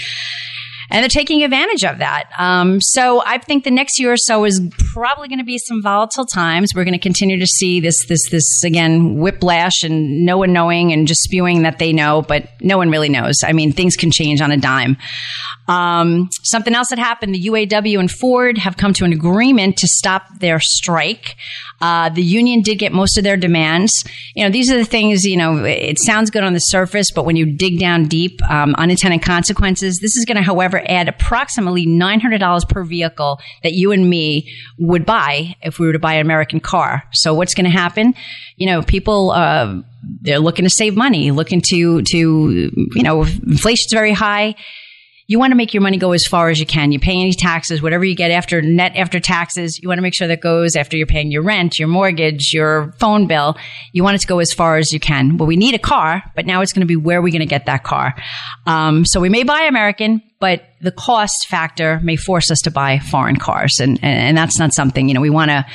And 0.92 1.02
they're 1.02 1.10
taking 1.10 1.44
advantage 1.44 1.84
of 1.84 1.98
that. 1.98 2.30
Um, 2.38 2.80
so 2.80 3.22
I 3.26 3.40
think 3.40 3.64
the 3.64 3.72
next 3.72 4.00
year 4.00 4.14
or 4.14 4.18
so 4.18 4.46
is 4.46 4.62
probably 4.94 5.28
going 5.28 5.40
to 5.40 5.46
be 5.46 5.58
some 5.58 5.82
volatile 5.82 6.26
times. 6.26 6.74
We're 6.76 6.84
going 6.84 6.94
to 6.94 7.00
continue 7.00 7.40
to 7.40 7.48
see 7.48 7.80
this, 7.80 8.06
this, 8.06 8.30
this 8.30 8.64
again, 8.64 9.16
whiplash 9.16 9.84
and 9.84 10.26
no 10.26 10.38
one 10.38 10.54
knowing 10.54 10.94
and 10.94 11.08
just 11.08 11.24
spewing 11.24 11.64
that 11.64 11.80
they 11.80 11.92
know, 11.92 12.22
but 12.22 12.50
no 12.62 12.78
one 12.78 12.92
really 12.92 13.10
knows. 13.10 13.38
I 13.44 13.52
mean, 13.52 13.72
things 13.72 13.96
can 13.96 14.12
change 14.12 14.42
on 14.42 14.52
a 14.52 14.58
dime. 14.58 14.98
Um, 15.68 16.30
something 16.44 16.76
else 16.76 16.90
that 16.90 17.00
happened: 17.00 17.34
the 17.34 17.48
UAW 17.48 18.00
and 18.00 18.12
Ford 18.12 18.60
have 18.60 18.78
come 18.78 18.94
to 18.94 19.06
an 19.06 19.14
agreement 19.14 19.78
to 19.78 19.88
stop 19.88 20.24
their 20.40 20.60
strike. 20.60 21.36
Uh, 21.82 22.10
the 22.10 22.24
union 22.24 22.62
did 22.62 22.80
get 22.80 22.92
most 22.92 23.18
of 23.18 23.24
their 23.24 23.38
demands. 23.38 23.92
You 24.34 24.44
know, 24.44 24.50
these 24.50 24.72
are 24.72 24.78
the 24.78 24.86
things. 24.86 25.26
You 25.26 25.38
know, 25.38 25.64
it 25.64 26.00
sounds 26.00 26.30
good 26.30 26.44
on 26.44 26.54
the 26.54 26.60
surface, 26.60 27.12
but 27.12 27.26
when 27.26 27.36
you 27.36 27.46
dig 27.46 27.80
down 27.80 28.08
deep, 28.08 28.42
um, 28.50 28.76
unintended 28.76 29.22
consequences. 29.22 30.00
This 30.02 30.16
is 30.16 30.26
going 30.26 30.38
to, 30.38 30.44
however, 30.44 30.82
add 30.88 31.08
approximately 31.08 31.86
nine 31.86 32.20
hundred 32.20 32.40
dollars 32.40 32.66
per 32.66 32.84
vehicle 32.84 33.40
that 33.64 33.74
you 33.74 33.92
and 33.92 34.10
me 34.10 34.52
would 34.80 35.06
buy 35.06 35.56
if 35.62 35.80
we 35.80 35.88
were 35.88 35.94
to 35.94 36.00
buy 36.00 36.14
an 36.14 36.22
American 36.22 36.60
car. 36.60 37.04
So, 37.14 37.34
what's 37.34 37.54
going 37.54 37.66
to 37.66 37.72
happen? 37.72 38.16
You 38.56 38.68
know, 38.68 38.82
people. 38.82 39.32
Uh, 39.32 39.82
they're 40.22 40.38
looking 40.38 40.66
to 40.66 40.70
save 40.70 40.96
money, 40.96 41.32
looking 41.32 41.62
to 41.70 42.04
to 42.04 42.18
you 42.18 43.04
know, 43.04 43.24
inflation's 43.24 43.92
very 43.92 44.14
high 44.14 44.54
you 45.28 45.40
want 45.40 45.52
to 45.52 45.56
make 45.56 45.74
your 45.74 45.82
money 45.82 45.98
go 45.98 46.12
as 46.12 46.26
far 46.26 46.50
as 46.50 46.60
you 46.60 46.66
can. 46.66 46.92
You 46.92 47.00
pay 47.00 47.20
any 47.20 47.34
taxes, 47.34 47.82
whatever 47.82 48.06
you 48.06 48.16
get 48.16 48.32
after 48.32 48.62
net 48.62 48.96
after 48.96 49.20
taxes, 49.20 49.80
you 49.82 49.88
want 49.88 49.98
to 49.98 50.04
make 50.04 50.14
sure 50.14 50.28
that 50.28 50.40
goes 50.40 50.76
after 50.76 50.98
you're 50.98 51.08
paying 51.08 51.32
your 51.32 51.42
rent, 51.42 51.80
your 51.80 51.88
mortgage, 51.88 52.54
your 52.54 52.94
phone 53.00 53.28
bill. 53.28 53.58
You 53.92 54.04
want 54.04 54.16
it 54.16 54.22
to 54.22 54.28
go 54.28 54.40
as 54.40 54.54
far 54.54 54.78
as 54.78 54.94
you 54.94 55.00
can. 55.00 55.38
Well, 55.38 55.48
we 55.48 55.58
need 55.58 55.74
a 55.74 55.80
car, 55.80 56.24
but 56.36 56.46
now 56.46 56.62
it's 56.62 56.74
going 56.74 56.82
to 56.82 56.88
be 56.88 56.96
where 56.96 57.22
we're 57.22 57.26
we 57.26 57.32
going 57.32 57.40
to 57.40 57.46
get 57.46 57.66
that 57.66 57.84
car? 57.84 58.16
Um, 58.66 59.04
so 59.04 59.20
we 59.20 59.30
may 59.30 59.44
buy 59.44 59.62
American, 59.62 60.22
but 60.40 60.64
the 60.82 60.92
cost 60.92 61.48
factor 61.48 62.00
may 62.04 62.16
force 62.16 62.52
us 62.52 62.62
to 62.62 62.72
buy 62.72 63.00
foreign 63.00 63.38
cars, 63.38 63.80
and 63.80 63.98
and, 64.04 64.20
and 64.20 64.38
that's 64.38 64.60
not 64.60 64.74
something 64.74 65.08
you 65.10 65.14
know 65.14 65.22
we 65.22 65.30
want 65.30 65.50
to 65.50 65.66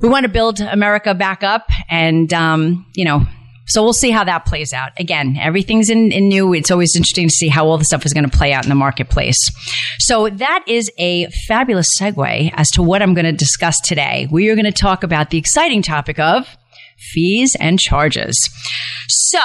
we 0.00 0.08
want 0.08 0.24
to 0.24 0.28
build 0.28 0.60
America 0.60 1.14
back 1.14 1.42
up, 1.42 1.70
and 1.88 2.32
um, 2.34 2.84
you 2.94 3.04
know 3.04 3.26
so 3.66 3.82
we'll 3.82 3.92
see 3.92 4.10
how 4.10 4.24
that 4.24 4.46
plays 4.46 4.72
out. 4.72 4.92
Again, 4.98 5.36
everything's 5.40 5.90
in, 5.90 6.12
in, 6.12 6.28
new. 6.28 6.54
It's 6.54 6.70
always 6.70 6.94
interesting 6.94 7.28
to 7.28 7.34
see 7.34 7.48
how 7.48 7.66
all 7.66 7.78
the 7.78 7.84
stuff 7.84 8.06
is 8.06 8.12
going 8.12 8.28
to 8.28 8.36
play 8.36 8.52
out 8.52 8.64
in 8.64 8.68
the 8.68 8.76
marketplace. 8.76 9.38
So 9.98 10.28
that 10.28 10.64
is 10.68 10.90
a 10.98 11.26
fabulous 11.48 11.88
segue 11.98 12.50
as 12.54 12.70
to 12.70 12.82
what 12.82 13.02
I'm 13.02 13.14
going 13.14 13.24
to 13.24 13.32
discuss 13.32 13.80
today. 13.80 14.28
We 14.30 14.48
are 14.50 14.54
going 14.54 14.66
to 14.66 14.72
talk 14.72 15.02
about 15.02 15.30
the 15.30 15.38
exciting 15.38 15.82
topic 15.82 16.18
of 16.18 16.48
fees 17.12 17.56
and 17.58 17.78
charges. 17.78 18.38
So 19.08 19.40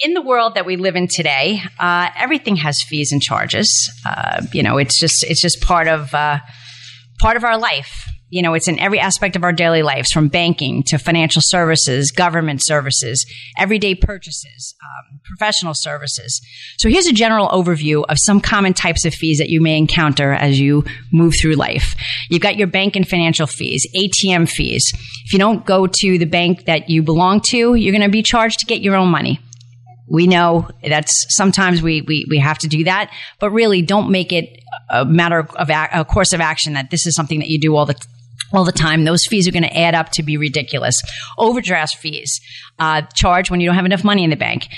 in 0.00 0.14
the 0.14 0.22
world 0.22 0.54
that 0.54 0.66
we 0.66 0.76
live 0.76 0.96
in 0.96 1.06
today, 1.08 1.62
uh, 1.78 2.08
everything 2.16 2.56
has 2.56 2.82
fees 2.82 3.12
and 3.12 3.22
charges. 3.22 3.90
Uh, 4.04 4.42
you 4.52 4.62
know, 4.62 4.76
it's 4.76 4.98
just 4.98 5.24
it's 5.24 5.40
just 5.40 5.60
part 5.60 5.88
of 5.88 6.12
uh, 6.14 6.38
part 7.20 7.36
of 7.36 7.44
our 7.44 7.58
life. 7.58 8.08
You 8.30 8.42
know, 8.42 8.54
it's 8.54 8.68
in 8.68 8.78
every 8.78 8.98
aspect 8.98 9.36
of 9.36 9.44
our 9.44 9.52
daily 9.52 9.82
lives 9.82 10.10
from 10.10 10.28
banking 10.28 10.82
to 10.84 10.98
financial 10.98 11.42
services, 11.44 12.10
government 12.10 12.60
services, 12.64 13.24
everyday 13.58 13.94
purchases, 13.94 14.74
um, 14.82 15.20
professional 15.24 15.72
services. 15.74 16.40
So 16.78 16.88
here's 16.88 17.06
a 17.06 17.12
general 17.12 17.48
overview 17.48 18.04
of 18.08 18.16
some 18.18 18.40
common 18.40 18.74
types 18.74 19.04
of 19.04 19.14
fees 19.14 19.38
that 19.38 19.50
you 19.50 19.60
may 19.60 19.76
encounter 19.76 20.32
as 20.32 20.58
you 20.58 20.84
move 21.12 21.34
through 21.40 21.54
life. 21.54 21.94
You've 22.28 22.42
got 22.42 22.56
your 22.56 22.66
bank 22.66 22.96
and 22.96 23.06
financial 23.06 23.46
fees, 23.46 23.86
ATM 23.94 24.48
fees. 24.48 24.92
If 25.26 25.32
you 25.32 25.38
don't 25.38 25.64
go 25.64 25.86
to 25.86 26.18
the 26.18 26.24
bank 26.24 26.64
that 26.64 26.90
you 26.90 27.02
belong 27.02 27.40
to, 27.50 27.74
you're 27.74 27.92
going 27.92 28.02
to 28.02 28.08
be 28.08 28.22
charged 28.22 28.58
to 28.60 28.66
get 28.66 28.80
your 28.80 28.96
own 28.96 29.08
money. 29.08 29.40
We 30.08 30.26
know 30.26 30.68
that's 30.86 31.26
sometimes 31.28 31.82
we, 31.82 32.02
we, 32.02 32.26
we 32.28 32.38
have 32.38 32.58
to 32.58 32.68
do 32.68 32.84
that, 32.84 33.10
but 33.38 33.50
really 33.50 33.80
don't 33.80 34.10
make 34.10 34.32
it 34.32 34.60
a 34.90 35.04
matter 35.04 35.48
of 35.56 35.70
a, 35.70 35.88
a 35.92 36.04
course 36.04 36.32
of 36.32 36.40
action 36.40 36.74
that 36.74 36.90
this 36.90 37.06
is 37.06 37.14
something 37.14 37.38
that 37.38 37.48
you 37.48 37.58
do 37.58 37.74
all 37.74 37.86
the 37.86 37.94
all 38.54 38.64
the 38.64 38.72
time. 38.72 39.04
Those 39.04 39.26
fees 39.26 39.48
are 39.48 39.52
going 39.52 39.64
to 39.64 39.78
add 39.78 39.94
up 39.94 40.10
to 40.12 40.22
be 40.22 40.36
ridiculous. 40.36 41.00
Overdraft 41.38 41.96
fees, 41.96 42.40
uh, 42.78 43.02
charge 43.14 43.50
when 43.50 43.60
you 43.60 43.68
don't 43.68 43.76
have 43.76 43.84
enough 43.84 44.02
money 44.02 44.24
in 44.24 44.30
the 44.30 44.36
bank. 44.36 44.68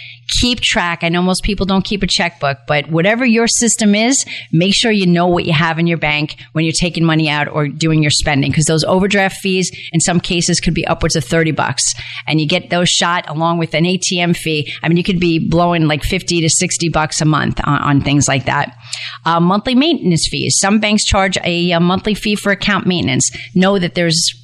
Keep 0.40 0.60
track. 0.60 1.02
I 1.02 1.08
know 1.08 1.22
most 1.22 1.42
people 1.42 1.64
don't 1.64 1.84
keep 1.84 2.02
a 2.02 2.06
checkbook, 2.06 2.58
but 2.66 2.90
whatever 2.90 3.24
your 3.24 3.46
system 3.46 3.94
is, 3.94 4.22
make 4.52 4.74
sure 4.74 4.90
you 4.90 5.06
know 5.06 5.26
what 5.26 5.46
you 5.46 5.52
have 5.52 5.78
in 5.78 5.86
your 5.86 5.96
bank 5.96 6.36
when 6.52 6.64
you're 6.64 6.72
taking 6.72 7.04
money 7.04 7.28
out 7.30 7.48
or 7.48 7.68
doing 7.68 8.02
your 8.02 8.10
spending 8.10 8.50
because 8.50 8.66
those 8.66 8.84
overdraft 8.84 9.36
fees 9.36 9.70
in 9.92 10.00
some 10.00 10.20
cases 10.20 10.60
could 10.60 10.74
be 10.74 10.86
upwards 10.86 11.16
of 11.16 11.24
30 11.24 11.52
bucks 11.52 11.94
and 12.26 12.40
you 12.40 12.46
get 12.46 12.68
those 12.70 12.88
shot 12.88 13.28
along 13.30 13.58
with 13.58 13.72
an 13.72 13.84
ATM 13.84 14.36
fee. 14.36 14.70
I 14.82 14.88
mean, 14.88 14.98
you 14.98 15.04
could 15.04 15.20
be 15.20 15.38
blowing 15.38 15.86
like 15.86 16.02
50 16.02 16.42
to 16.42 16.50
60 16.50 16.88
bucks 16.90 17.20
a 17.20 17.24
month 17.24 17.60
on, 17.64 17.80
on 17.80 18.00
things 18.02 18.28
like 18.28 18.44
that. 18.44 18.76
Uh, 19.24 19.40
monthly 19.40 19.74
maintenance 19.74 20.28
fees. 20.28 20.56
Some 20.60 20.80
banks 20.80 21.04
charge 21.04 21.38
a, 21.44 21.70
a 21.70 21.80
monthly 21.80 22.14
fee 22.14 22.36
for 22.36 22.52
account 22.52 22.86
maintenance. 22.86 23.30
Know 23.54 23.78
that 23.78 23.94
there's 23.94 24.34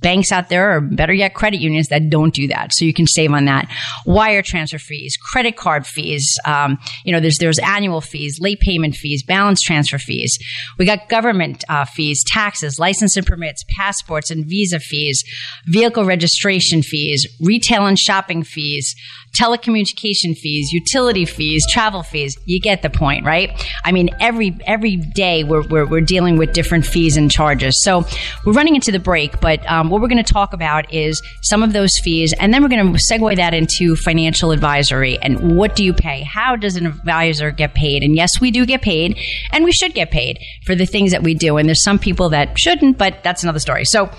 banks 0.00 0.32
out 0.32 0.48
there, 0.48 0.76
or 0.76 0.80
better 0.80 1.12
yet, 1.12 1.34
credit 1.34 1.60
unions 1.60 1.88
that 1.88 2.10
don't 2.10 2.34
do 2.34 2.46
that. 2.48 2.72
So 2.72 2.84
you 2.84 2.94
can 2.94 3.06
save 3.06 3.32
on 3.32 3.44
that. 3.46 3.68
Wire 4.06 4.42
transfer 4.42 4.78
fees, 4.78 5.16
credit 5.16 5.56
card 5.56 5.86
fees. 5.86 6.38
Um, 6.44 6.78
you 7.04 7.12
know, 7.12 7.20
there's 7.20 7.38
there's 7.38 7.58
annual 7.58 8.00
fees, 8.00 8.38
late 8.40 8.60
payment 8.60 8.94
fees, 8.94 9.22
balance 9.22 9.60
transfer 9.60 9.98
fees. 9.98 10.38
We 10.78 10.84
got 10.84 11.08
government 11.08 11.64
uh, 11.68 11.84
fees, 11.84 12.22
taxes, 12.26 12.78
license 12.78 13.16
and 13.16 13.26
permits, 13.26 13.64
passports 13.76 14.30
and 14.30 14.46
visa 14.46 14.80
fees, 14.80 15.22
vehicle 15.66 16.04
registration 16.04 16.82
fees, 16.82 17.26
retail 17.40 17.86
and 17.86 17.98
shopping 17.98 18.42
fees 18.42 18.94
telecommunication 19.38 20.36
fees, 20.36 20.72
utility 20.72 21.24
fees, 21.24 21.64
travel 21.70 22.02
fees. 22.02 22.36
You 22.46 22.60
get 22.60 22.82
the 22.82 22.90
point, 22.90 23.24
right? 23.24 23.50
I 23.84 23.92
mean, 23.92 24.10
every 24.20 24.56
every 24.66 24.96
day 24.96 25.44
we're, 25.44 25.66
we're, 25.68 25.86
we're 25.86 26.00
dealing 26.00 26.36
with 26.36 26.52
different 26.52 26.84
fees 26.84 27.16
and 27.16 27.30
charges. 27.30 27.82
So 27.84 28.04
we're 28.44 28.52
running 28.52 28.74
into 28.74 28.92
the 28.92 28.98
break, 28.98 29.40
but 29.40 29.68
um, 29.70 29.90
what 29.90 30.00
we're 30.00 30.08
going 30.08 30.22
to 30.22 30.32
talk 30.32 30.52
about 30.52 30.92
is 30.92 31.22
some 31.42 31.62
of 31.62 31.72
those 31.72 31.98
fees, 32.02 32.34
and 32.38 32.52
then 32.52 32.62
we're 32.62 32.68
going 32.68 32.92
to 32.92 32.98
segue 33.10 33.36
that 33.36 33.54
into 33.54 33.96
financial 33.96 34.50
advisory 34.50 35.18
and 35.22 35.56
what 35.56 35.76
do 35.76 35.84
you 35.84 35.92
pay? 35.92 36.22
How 36.22 36.56
does 36.56 36.76
an 36.76 36.86
advisor 36.86 37.50
get 37.50 37.74
paid? 37.74 38.02
And 38.02 38.16
yes, 38.16 38.40
we 38.40 38.50
do 38.50 38.66
get 38.66 38.82
paid, 38.82 39.18
and 39.52 39.64
we 39.64 39.72
should 39.72 39.94
get 39.94 40.10
paid 40.10 40.38
for 40.66 40.74
the 40.74 40.86
things 40.86 41.12
that 41.12 41.22
we 41.22 41.34
do. 41.34 41.56
And 41.56 41.68
there's 41.68 41.84
some 41.84 41.98
people 41.98 42.28
that 42.30 42.58
shouldn't, 42.58 42.98
but 42.98 43.22
that's 43.22 43.42
another 43.42 43.58
story. 43.58 43.84
So 43.84 44.10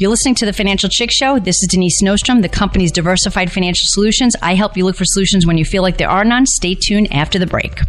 you're 0.00 0.08
listening 0.08 0.34
to 0.34 0.46
the 0.46 0.52
Financial 0.54 0.88
Chick 0.88 1.10
Show. 1.12 1.38
This 1.38 1.56
is 1.56 1.68
Denise 1.70 2.02
Nostrom, 2.02 2.40
the 2.40 2.48
company's 2.48 2.90
diversified 2.90 3.52
financial 3.52 3.84
solutions. 3.88 4.34
I 4.40 4.54
help 4.54 4.74
you 4.74 4.86
look 4.86 4.96
for 4.96 5.04
solutions 5.04 5.46
when 5.46 5.58
you 5.58 5.64
feel 5.66 5.82
like 5.82 5.98
there 5.98 6.08
are 6.08 6.24
none. 6.24 6.46
Stay 6.46 6.74
tuned 6.74 7.12
after 7.12 7.38
the 7.38 7.46
break. 7.46 7.82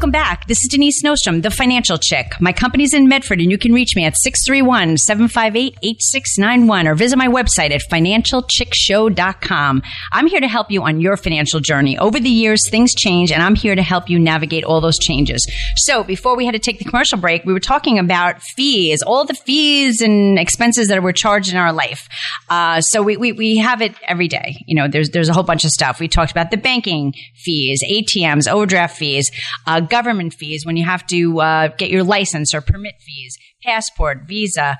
Welcome 0.00 0.12
back. 0.12 0.46
This 0.46 0.62
is 0.62 0.68
Denise 0.70 1.02
Nostrom, 1.02 1.42
the 1.42 1.50
financial 1.50 1.98
chick. 1.98 2.32
My 2.40 2.54
company's 2.54 2.94
in 2.94 3.06
Medford, 3.06 3.38
and 3.38 3.50
you 3.50 3.58
can 3.58 3.74
reach 3.74 3.94
me 3.94 4.06
at 4.06 4.16
631 4.16 4.96
758 4.96 5.76
8691 5.82 6.88
or 6.88 6.94
visit 6.94 7.18
my 7.18 7.28
website 7.28 7.70
at 7.70 7.82
financialchickshow.com. 7.82 9.82
I'm 10.12 10.26
here 10.26 10.40
to 10.40 10.48
help 10.48 10.70
you 10.70 10.82
on 10.84 11.02
your 11.02 11.18
financial 11.18 11.60
journey. 11.60 11.98
Over 11.98 12.18
the 12.18 12.30
years, 12.30 12.66
things 12.70 12.94
change, 12.94 13.30
and 13.30 13.42
I'm 13.42 13.54
here 13.54 13.74
to 13.74 13.82
help 13.82 14.08
you 14.08 14.18
navigate 14.18 14.64
all 14.64 14.80
those 14.80 14.96
changes. 14.96 15.46
So, 15.76 16.02
before 16.02 16.34
we 16.34 16.46
had 16.46 16.52
to 16.52 16.58
take 16.58 16.78
the 16.78 16.86
commercial 16.86 17.18
break, 17.18 17.44
we 17.44 17.52
were 17.52 17.60
talking 17.60 17.98
about 17.98 18.40
fees, 18.40 19.02
all 19.02 19.26
the 19.26 19.34
fees 19.34 20.00
and 20.00 20.38
expenses 20.38 20.88
that 20.88 21.02
were 21.02 21.12
charged 21.12 21.52
in 21.52 21.58
our 21.58 21.74
life. 21.74 22.08
Uh, 22.48 22.80
so, 22.80 23.02
we, 23.02 23.18
we, 23.18 23.32
we 23.32 23.58
have 23.58 23.82
it 23.82 23.94
every 24.08 24.28
day. 24.28 24.64
You 24.66 24.76
know, 24.76 24.88
there's, 24.88 25.10
there's 25.10 25.28
a 25.28 25.34
whole 25.34 25.42
bunch 25.42 25.66
of 25.66 25.72
stuff. 25.72 26.00
We 26.00 26.08
talked 26.08 26.30
about 26.30 26.50
the 26.50 26.56
banking 26.56 27.12
fees, 27.34 27.84
ATMs, 27.84 28.50
overdraft 28.50 28.96
fees. 28.96 29.30
Uh, 29.66 29.88
government 29.90 30.32
fees 30.32 30.64
when 30.64 30.76
you 30.76 30.84
have 30.84 31.06
to 31.08 31.40
uh, 31.40 31.68
get 31.76 31.90
your 31.90 32.04
license 32.04 32.54
or 32.54 32.60
permit 32.60 32.94
fees, 33.00 33.36
passport, 33.62 34.22
visa. 34.26 34.78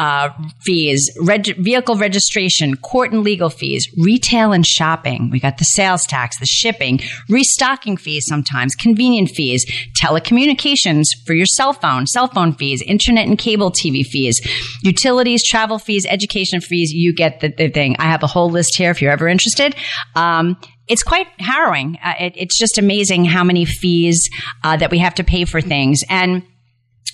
Uh, 0.00 0.30
fees, 0.62 1.10
reg- 1.20 1.58
vehicle 1.58 1.94
registration, 1.94 2.74
court 2.74 3.12
and 3.12 3.22
legal 3.22 3.50
fees, 3.50 3.86
retail 3.98 4.50
and 4.50 4.66
shopping. 4.66 5.28
We 5.30 5.38
got 5.38 5.58
the 5.58 5.66
sales 5.66 6.06
tax, 6.06 6.38
the 6.38 6.46
shipping, 6.46 7.00
restocking 7.28 7.98
fees 7.98 8.24
sometimes, 8.26 8.74
convenient 8.74 9.28
fees, 9.28 9.62
telecommunications 10.02 11.08
for 11.26 11.34
your 11.34 11.44
cell 11.44 11.74
phone, 11.74 12.06
cell 12.06 12.28
phone 12.28 12.54
fees, 12.54 12.80
internet 12.80 13.28
and 13.28 13.38
cable 13.38 13.70
TV 13.70 14.02
fees, 14.02 14.40
utilities, 14.82 15.46
travel 15.46 15.78
fees, 15.78 16.06
education 16.08 16.62
fees. 16.62 16.92
You 16.94 17.12
get 17.12 17.40
the, 17.40 17.48
the 17.48 17.68
thing. 17.68 17.94
I 17.98 18.04
have 18.04 18.22
a 18.22 18.26
whole 18.26 18.50
list 18.50 18.76
here 18.76 18.90
if 18.90 19.02
you're 19.02 19.12
ever 19.12 19.28
interested. 19.28 19.76
Um, 20.16 20.56
it's 20.88 21.02
quite 21.02 21.28
harrowing. 21.38 21.98
Uh, 22.02 22.14
it, 22.18 22.32
it's 22.36 22.58
just 22.58 22.78
amazing 22.78 23.24
how 23.24 23.44
many 23.44 23.64
fees 23.64 24.28
uh, 24.64 24.76
that 24.78 24.90
we 24.90 24.98
have 24.98 25.14
to 25.16 25.24
pay 25.24 25.44
for 25.44 25.60
things. 25.60 26.02
And 26.08 26.42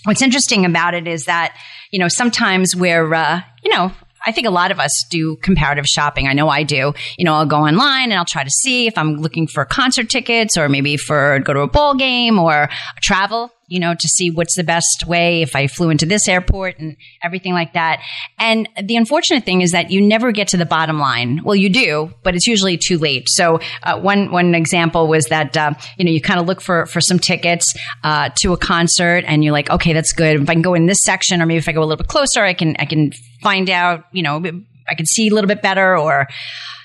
what's 0.06 0.22
interesting 0.22 0.64
about 0.64 0.94
it 0.94 1.06
is 1.06 1.24
that, 1.24 1.56
you 1.90 1.98
know, 1.98 2.08
sometimes 2.08 2.74
we're, 2.74 3.12
uh, 3.12 3.40
you 3.62 3.70
know, 3.70 3.92
I 4.26 4.32
think 4.32 4.46
a 4.46 4.50
lot 4.50 4.70
of 4.70 4.80
us 4.80 4.90
do 5.10 5.36
comparative 5.36 5.86
shopping. 5.86 6.26
I 6.26 6.32
know 6.32 6.48
I 6.48 6.62
do. 6.62 6.94
You 7.16 7.24
know, 7.24 7.34
I'll 7.34 7.46
go 7.46 7.58
online 7.58 8.10
and 8.10 8.14
I'll 8.14 8.24
try 8.24 8.42
to 8.42 8.50
see 8.50 8.86
if 8.86 8.98
I'm 8.98 9.16
looking 9.16 9.46
for 9.46 9.64
concert 9.64 10.08
tickets 10.08 10.56
or 10.56 10.68
maybe 10.68 10.96
for 10.96 11.38
go 11.40 11.52
to 11.52 11.60
a 11.60 11.68
ball 11.68 11.94
game 11.94 12.38
or 12.38 12.68
travel 13.00 13.52
you 13.68 13.80
know, 13.80 13.94
to 13.94 14.08
see 14.08 14.30
what's 14.30 14.56
the 14.56 14.64
best 14.64 15.04
way 15.06 15.42
if 15.42 15.56
I 15.56 15.66
flew 15.66 15.90
into 15.90 16.06
this 16.06 16.28
airport 16.28 16.78
and 16.78 16.96
everything 17.22 17.52
like 17.52 17.72
that. 17.72 18.00
And 18.38 18.68
the 18.82 18.96
unfortunate 18.96 19.44
thing 19.44 19.60
is 19.60 19.72
that 19.72 19.90
you 19.90 20.00
never 20.00 20.32
get 20.32 20.48
to 20.48 20.56
the 20.56 20.66
bottom 20.66 20.98
line. 20.98 21.40
Well, 21.44 21.56
you 21.56 21.68
do, 21.68 22.12
but 22.22 22.34
it's 22.34 22.46
usually 22.46 22.78
too 22.78 22.98
late. 22.98 23.28
So 23.28 23.60
uh, 23.82 23.98
one 23.98 24.30
one 24.30 24.54
example 24.54 25.08
was 25.08 25.26
that 25.26 25.56
uh, 25.56 25.74
you 25.98 26.04
know 26.04 26.10
you 26.10 26.20
kind 26.20 26.40
of 26.40 26.46
look 26.46 26.60
for 26.60 26.86
for 26.86 27.00
some 27.00 27.18
tickets 27.18 27.74
uh, 28.04 28.30
to 28.40 28.52
a 28.52 28.56
concert, 28.56 29.24
and 29.26 29.42
you're 29.42 29.52
like, 29.52 29.70
okay, 29.70 29.92
that's 29.92 30.12
good. 30.12 30.40
If 30.40 30.48
I 30.48 30.52
can 30.52 30.62
go 30.62 30.74
in 30.74 30.86
this 30.86 31.02
section, 31.02 31.42
or 31.42 31.46
maybe 31.46 31.58
if 31.58 31.68
I 31.68 31.72
go 31.72 31.80
a 31.80 31.86
little 31.86 31.96
bit 31.96 32.08
closer, 32.08 32.44
I 32.44 32.54
can 32.54 32.76
I 32.78 32.84
can 32.86 33.12
find 33.42 33.68
out. 33.70 34.04
You 34.12 34.22
know, 34.22 34.42
I 34.88 34.94
can 34.94 35.06
see 35.06 35.28
a 35.28 35.34
little 35.34 35.48
bit 35.48 35.62
better, 35.62 35.96
or 35.96 36.28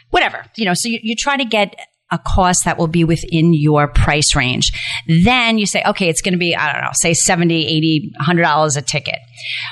whatever. 0.10 0.46
You 0.56 0.66
know, 0.66 0.74
so 0.74 0.90
you, 0.90 1.00
you 1.02 1.16
try 1.16 1.38
to 1.38 1.46
get 1.46 1.76
a 2.12 2.20
cost 2.20 2.66
that 2.66 2.78
will 2.78 2.88
be 2.88 3.04
within 3.04 3.54
your 3.54 3.88
price 3.88 4.36
range. 4.36 4.72
Then 5.08 5.58
you 5.58 5.66
say, 5.66 5.84
okay, 5.86 6.10
it's 6.10 6.22
going 6.22 6.34
to 6.34 6.38
be, 6.38 6.56
I 6.56 6.72
don't 6.72 6.82
know, 6.82 6.92
say 6.94 7.14
70, 7.14 7.68
80, 7.68 8.14
$100 8.22 8.78
a 8.78 8.82
ticket. 8.82 9.20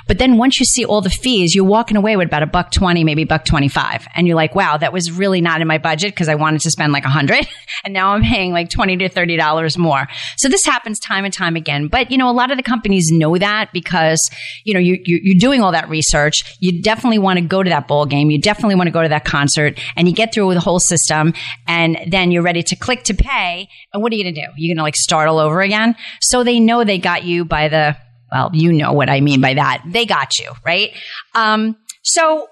But 0.07 0.17
then 0.17 0.37
once 0.37 0.59
you 0.59 0.65
see 0.65 0.85
all 0.85 1.01
the 1.01 1.09
fees, 1.09 1.55
you're 1.55 1.65
walking 1.65 1.97
away 1.97 2.15
with 2.15 2.27
about 2.27 2.43
a 2.43 2.47
buck 2.47 2.71
20, 2.71 3.03
maybe 3.03 3.23
buck 3.23 3.45
25. 3.45 4.07
And 4.15 4.27
you're 4.27 4.35
like, 4.35 4.55
wow, 4.55 4.77
that 4.77 4.93
was 4.93 5.11
really 5.11 5.41
not 5.41 5.61
in 5.61 5.67
my 5.67 5.77
budget 5.77 6.13
because 6.13 6.29
I 6.29 6.35
wanted 6.35 6.61
to 6.61 6.71
spend 6.71 6.93
like 6.93 7.05
a 7.05 7.09
hundred. 7.09 7.47
And 7.85 7.93
now 7.93 8.09
I'm 8.13 8.23
paying 8.23 8.51
like 8.51 8.69
20 8.69 8.97
to 8.97 9.09
$30 9.09 9.77
more. 9.77 10.05
So 10.35 10.49
this 10.49 10.65
happens 10.65 10.99
time 10.99 11.23
and 11.23 11.33
time 11.33 11.55
again. 11.55 11.87
But, 11.87 12.11
you 12.11 12.17
know, 12.17 12.29
a 12.29 12.33
lot 12.33 12.51
of 12.51 12.57
the 12.57 12.63
companies 12.63 13.09
know 13.09 13.37
that 13.37 13.71
because, 13.71 14.29
you 14.65 14.73
know, 14.73 14.81
you, 14.81 14.99
you, 15.05 15.19
you're 15.23 15.39
doing 15.39 15.61
all 15.61 15.71
that 15.71 15.87
research. 15.87 16.57
You 16.59 16.81
definitely 16.81 17.19
want 17.19 17.39
to 17.39 17.45
go 17.45 17.63
to 17.63 17.69
that 17.69 17.87
bowl 17.87 18.05
game. 18.05 18.31
You 18.31 18.41
definitely 18.41 18.75
want 18.75 18.87
to 18.87 18.91
go 18.91 19.01
to 19.01 19.07
that 19.07 19.23
concert 19.23 19.79
and 19.95 20.09
you 20.09 20.13
get 20.13 20.33
through 20.33 20.53
the 20.55 20.59
whole 20.59 20.79
system. 20.79 21.33
And 21.67 21.97
then 22.07 22.31
you're 22.31 22.43
ready 22.43 22.63
to 22.63 22.75
click 22.75 23.03
to 23.03 23.13
pay. 23.13 23.69
And 23.93 24.03
what 24.03 24.11
are 24.11 24.15
you 24.15 24.23
going 24.23 24.35
to 24.35 24.41
do? 24.41 24.47
You're 24.57 24.75
going 24.75 24.79
to 24.79 24.83
like 24.83 24.97
start 24.97 25.29
all 25.29 25.39
over 25.39 25.61
again. 25.61 25.95
So 26.19 26.43
they 26.43 26.59
know 26.59 26.83
they 26.83 26.97
got 26.97 27.23
you 27.23 27.45
by 27.45 27.69
the 27.69 27.95
well, 28.31 28.49
you 28.53 28.71
know 28.71 28.93
what 28.93 29.09
I 29.09 29.21
mean 29.21 29.41
by 29.41 29.55
that. 29.55 29.83
They 29.85 30.05
got 30.05 30.37
you, 30.39 30.51
right? 30.65 30.91
Um, 31.35 31.77
so 32.03 32.47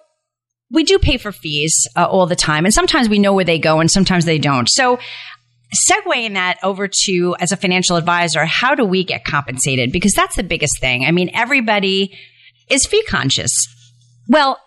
we 0.69 0.84
do 0.84 1.00
pay 1.00 1.17
for 1.17 1.31
fees 1.31 1.88
uh, 1.96 2.05
all 2.05 2.25
the 2.25 2.36
time, 2.36 2.65
and 2.65 2.74
sometimes 2.74 3.10
we 3.10 3.19
know 3.19 3.34
where 3.34 3.46
they 3.46 3.60
go, 3.60 3.79
and 3.79 3.89
sometimes 3.89 4.25
they 4.25 4.38
don't. 4.38 4.69
So 4.69 5.00
segueing 5.89 6.34
that 6.34 6.57
over 6.63 6.88
to 7.05 7.36
as 7.39 7.51
a 7.51 7.57
financial 7.57 7.96
advisor, 7.96 8.46
how 8.46 8.75
do 8.75 8.86
we 8.86 9.03
get 9.03 9.25
compensated? 9.25 9.91
Because 9.91 10.13
that's 10.13 10.36
the 10.36 10.43
biggest 10.43 10.79
thing. 10.79 11.05
I 11.05 11.12
mean, 11.12 11.29
everybody 11.34 12.17
is 12.69 12.86
fee 12.86 13.03
conscious. 13.07 13.51
Well, 14.27 14.60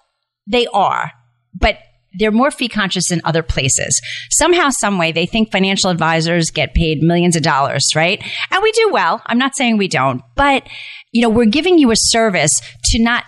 they 0.47 0.67
are, 0.69 1.13
but 1.55 1.79
they're 2.19 2.33
more 2.33 2.51
fee 2.51 2.69
conscious 2.69 3.11
in 3.11 3.21
other 3.25 3.43
places. 3.43 4.01
Somehow, 4.31 4.71
some 4.71 4.99
way, 4.99 5.13
they 5.13 5.27
think 5.27 5.53
financial 5.53 5.91
advisors 5.91 6.51
get 6.51 6.75
paid 6.75 7.03
millions 7.03 7.37
of 7.37 7.43
dollars, 7.43 7.93
right? 7.95 8.23
And 8.51 8.63
we 8.63 8.73
do 8.73 8.91
well. 8.93 9.23
I'm 9.27 9.39
not 9.39 9.57
saying 9.57 9.77
we 9.77 9.89
don't, 9.89 10.23
but 10.35 10.65
you 11.13 11.23
know, 11.23 11.29
we're 11.29 11.45
giving 11.45 11.79
you 11.79 11.91
a 11.91 11.97
service 11.97 12.53
to 12.85 13.03
not 13.03 13.25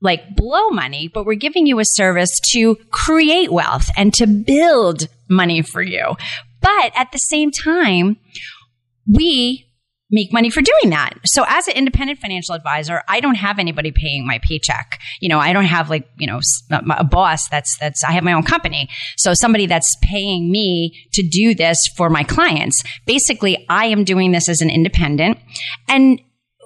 like 0.00 0.34
blow 0.34 0.70
money, 0.70 1.08
but 1.12 1.26
we're 1.26 1.34
giving 1.34 1.66
you 1.66 1.78
a 1.78 1.84
service 1.84 2.30
to 2.52 2.76
create 2.90 3.52
wealth 3.52 3.90
and 3.96 4.14
to 4.14 4.26
build 4.26 5.08
money 5.28 5.62
for 5.62 5.82
you. 5.82 6.16
But 6.60 6.92
at 6.94 7.12
the 7.12 7.18
same 7.18 7.50
time, 7.50 8.16
we 9.06 9.66
make 10.10 10.32
money 10.32 10.50
for 10.50 10.60
doing 10.60 10.90
that. 10.90 11.14
So 11.24 11.44
as 11.46 11.68
an 11.68 11.74
independent 11.74 12.18
financial 12.18 12.54
advisor, 12.54 13.02
I 13.08 13.20
don't 13.20 13.36
have 13.36 13.58
anybody 13.58 13.92
paying 13.92 14.26
my 14.26 14.40
paycheck. 14.42 15.00
You 15.20 15.28
know, 15.28 15.38
I 15.38 15.52
don't 15.52 15.66
have 15.66 15.88
like, 15.88 16.08
you 16.18 16.26
know, 16.26 16.40
a 16.70 17.04
boss 17.04 17.48
that's, 17.48 17.78
that's, 17.78 18.02
I 18.02 18.12
have 18.12 18.24
my 18.24 18.32
own 18.32 18.42
company. 18.42 18.88
So 19.16 19.34
somebody 19.34 19.66
that's 19.66 19.94
paying 20.02 20.50
me 20.50 21.06
to 21.12 21.22
do 21.22 21.54
this 21.54 21.78
for 21.96 22.10
my 22.10 22.24
clients. 22.24 22.82
Basically, 23.06 23.64
I 23.68 23.86
am 23.86 24.02
doing 24.02 24.32
this 24.32 24.48
as 24.48 24.60
an 24.60 24.70
independent 24.70 25.38
and 25.88 26.20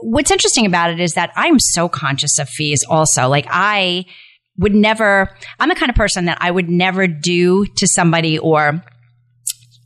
what's 0.04 0.30
interesting 0.30 0.66
about 0.66 0.90
it 0.90 1.00
is 1.00 1.14
that 1.14 1.32
I'm 1.34 1.58
so 1.58 1.88
conscious 1.88 2.38
of 2.38 2.48
fees 2.48 2.84
also. 2.88 3.26
Like 3.26 3.46
I 3.48 4.04
would 4.58 4.74
never, 4.74 5.34
I'm 5.58 5.70
the 5.70 5.74
kind 5.74 5.88
of 5.88 5.96
person 5.96 6.26
that 6.26 6.38
I 6.40 6.50
would 6.50 6.68
never 6.68 7.06
do 7.06 7.64
to 7.64 7.88
somebody 7.88 8.38
or 8.38 8.84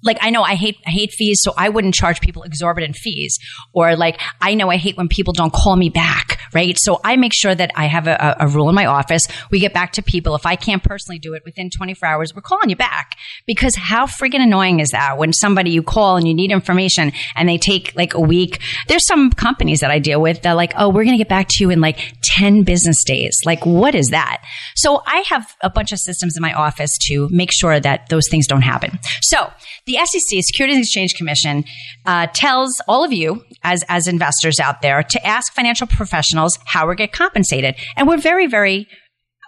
like 0.02 0.18
I 0.20 0.30
know 0.30 0.42
I 0.42 0.54
hate 0.54 0.76
I 0.86 0.90
hate 0.90 1.12
fees, 1.12 1.40
so 1.42 1.52
I 1.56 1.68
wouldn't 1.68 1.94
charge 1.94 2.20
people 2.20 2.42
exorbitant 2.42 2.96
fees. 2.96 3.38
Or 3.72 3.96
like 3.96 4.20
I 4.40 4.54
know 4.54 4.70
I 4.70 4.76
hate 4.76 4.96
when 4.96 5.08
people 5.08 5.32
don't 5.32 5.52
call 5.52 5.76
me 5.76 5.88
back, 5.88 6.40
right? 6.54 6.78
So 6.78 7.00
I 7.04 7.16
make 7.16 7.32
sure 7.34 7.54
that 7.54 7.72
I 7.74 7.86
have 7.86 8.06
a, 8.06 8.36
a 8.40 8.48
rule 8.48 8.68
in 8.68 8.74
my 8.74 8.86
office. 8.86 9.26
We 9.50 9.60
get 9.60 9.74
back 9.74 9.92
to 9.92 10.02
people. 10.02 10.34
If 10.34 10.46
I 10.46 10.56
can't 10.56 10.82
personally 10.82 11.18
do 11.18 11.34
it 11.34 11.42
within 11.44 11.70
24 11.70 12.08
hours, 12.08 12.34
we're 12.34 12.42
calling 12.42 12.70
you 12.70 12.76
back. 12.76 13.16
Because 13.46 13.74
how 13.76 14.06
freaking 14.06 14.40
annoying 14.40 14.80
is 14.80 14.90
that 14.90 15.18
when 15.18 15.32
somebody 15.32 15.70
you 15.70 15.82
call 15.82 16.16
and 16.16 16.26
you 16.26 16.34
need 16.34 16.52
information 16.52 17.12
and 17.34 17.48
they 17.48 17.58
take 17.58 17.94
like 17.96 18.14
a 18.14 18.20
week? 18.20 18.60
There's 18.86 19.06
some 19.06 19.30
companies 19.30 19.80
that 19.80 19.90
I 19.90 19.98
deal 19.98 20.20
with 20.20 20.42
that 20.42 20.52
like, 20.52 20.72
oh, 20.76 20.88
we're 20.88 21.04
gonna 21.04 21.18
get 21.18 21.28
back 21.28 21.48
to 21.48 21.64
you 21.64 21.70
in 21.70 21.80
like 21.80 21.98
10 22.22 22.62
business 22.62 23.02
days. 23.04 23.40
Like, 23.44 23.66
what 23.66 23.94
is 23.94 24.08
that? 24.08 24.42
So 24.76 25.02
I 25.06 25.24
have 25.28 25.56
a 25.62 25.70
bunch 25.70 25.92
of 25.92 25.98
systems 25.98 26.36
in 26.36 26.42
my 26.42 26.52
office 26.52 26.96
to 27.08 27.28
make 27.30 27.52
sure 27.52 27.80
that 27.80 28.08
those 28.08 28.28
things 28.28 28.46
don't 28.46 28.62
happen. 28.62 28.98
So 29.22 29.50
the 29.88 29.97
SEC, 30.04 30.42
Securities 30.42 30.76
and 30.76 30.84
Exchange 30.84 31.14
Commission, 31.14 31.64
uh, 32.06 32.26
tells 32.32 32.80
all 32.86 33.04
of 33.04 33.12
you 33.12 33.44
as, 33.62 33.84
as 33.88 34.06
investors 34.06 34.58
out 34.60 34.82
there 34.82 35.02
to 35.02 35.26
ask 35.26 35.52
financial 35.52 35.86
professionals 35.86 36.58
how 36.66 36.88
we 36.88 36.94
get 36.94 37.12
compensated. 37.12 37.74
And 37.96 38.08
we're 38.08 38.18
very, 38.18 38.46
very 38.46 38.86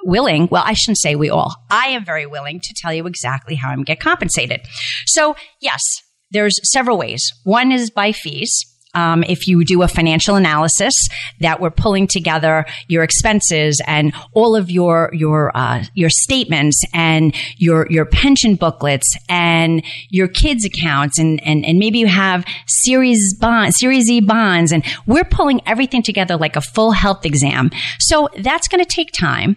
willing. 0.05 0.49
Well, 0.51 0.63
I 0.65 0.73
shouldn't 0.73 0.99
say 0.99 1.15
we 1.15 1.31
all. 1.31 1.55
I 1.71 1.89
am 1.89 2.05
very 2.05 2.27
willing 2.27 2.61
to 2.61 2.75
tell 2.77 2.93
you 2.93 3.07
exactly 3.07 3.55
how 3.55 3.71
I'm 3.71 3.83
get 3.83 4.01
compensated. 4.01 4.61
So 5.07 5.37
yes, 5.61 5.83
there's 6.31 6.59
several 6.71 6.97
ways. 6.97 7.31
One 7.45 7.73
is 7.73 7.91
by 7.91 8.13
fees 8.13 8.65
um, 8.95 9.23
if 9.25 9.47
you 9.47 9.65
do 9.65 9.83
a 9.83 9.89
financial 9.89 10.37
analysis 10.37 10.95
that 11.41 11.61
we're 11.61 11.71
pulling 11.71 12.07
together 12.07 12.67
your 12.89 13.03
expenses 13.03 13.81
and 13.87 14.13
all 14.33 14.57
of 14.57 14.71
your 14.71 15.11
your 15.13 15.57
uh, 15.57 15.85
your 15.95 16.11
statements 16.11 16.83
and 16.93 17.35
your 17.57 17.87
your 17.91 18.05
pension 18.05 18.57
booklets 18.57 19.17
and 19.29 19.85
your 20.11 20.29
kids 20.29 20.65
accounts 20.65 21.19
and 21.19 21.43
and, 21.45 21.65
and 21.65 21.79
maybe 21.79 21.99
you 21.99 22.07
have 22.07 22.45
series 22.67 23.35
bond 23.39 23.75
series 23.75 24.11
E 24.11 24.21
bonds 24.21 24.73
and 24.73 24.85
we're 25.07 25.25
pulling 25.25 25.61
everything 25.67 26.03
together 26.03 26.37
like 26.37 26.57
a 26.57 26.61
full 26.61 26.93
health 26.93 27.25
exam. 27.25 27.71
So 27.99 28.29
that's 28.39 28.69
going 28.69 28.83
to 28.85 28.91
take 28.91 29.13
time 29.13 29.57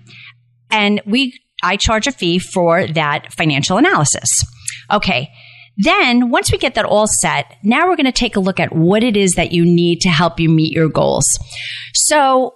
and 0.70 1.02
we 1.06 1.40
I 1.64 1.78
charge 1.78 2.08
a 2.08 2.12
fee 2.12 2.40
for 2.40 2.88
that 2.88 3.32
financial 3.34 3.78
analysis. 3.78 4.30
Okay 4.92 5.32
then 5.78 6.30
once 6.30 6.52
we 6.52 6.58
get 6.58 6.76
that 6.76 6.86
all 6.86 7.08
set, 7.22 7.56
now 7.64 7.88
we're 7.88 7.96
going 7.96 8.06
to 8.06 8.12
take 8.12 8.36
a 8.36 8.40
look 8.40 8.60
at 8.60 8.76
what 8.76 9.04
it 9.04 9.18
is 9.18 9.34
that 9.34 9.52
you 9.52 9.66
need 9.66 10.02
to 10.02 10.10
help 10.10 10.40
you 10.40 10.50
meet 10.50 10.74
your 10.74 10.90
goals. 10.90 11.26
So 11.94 12.56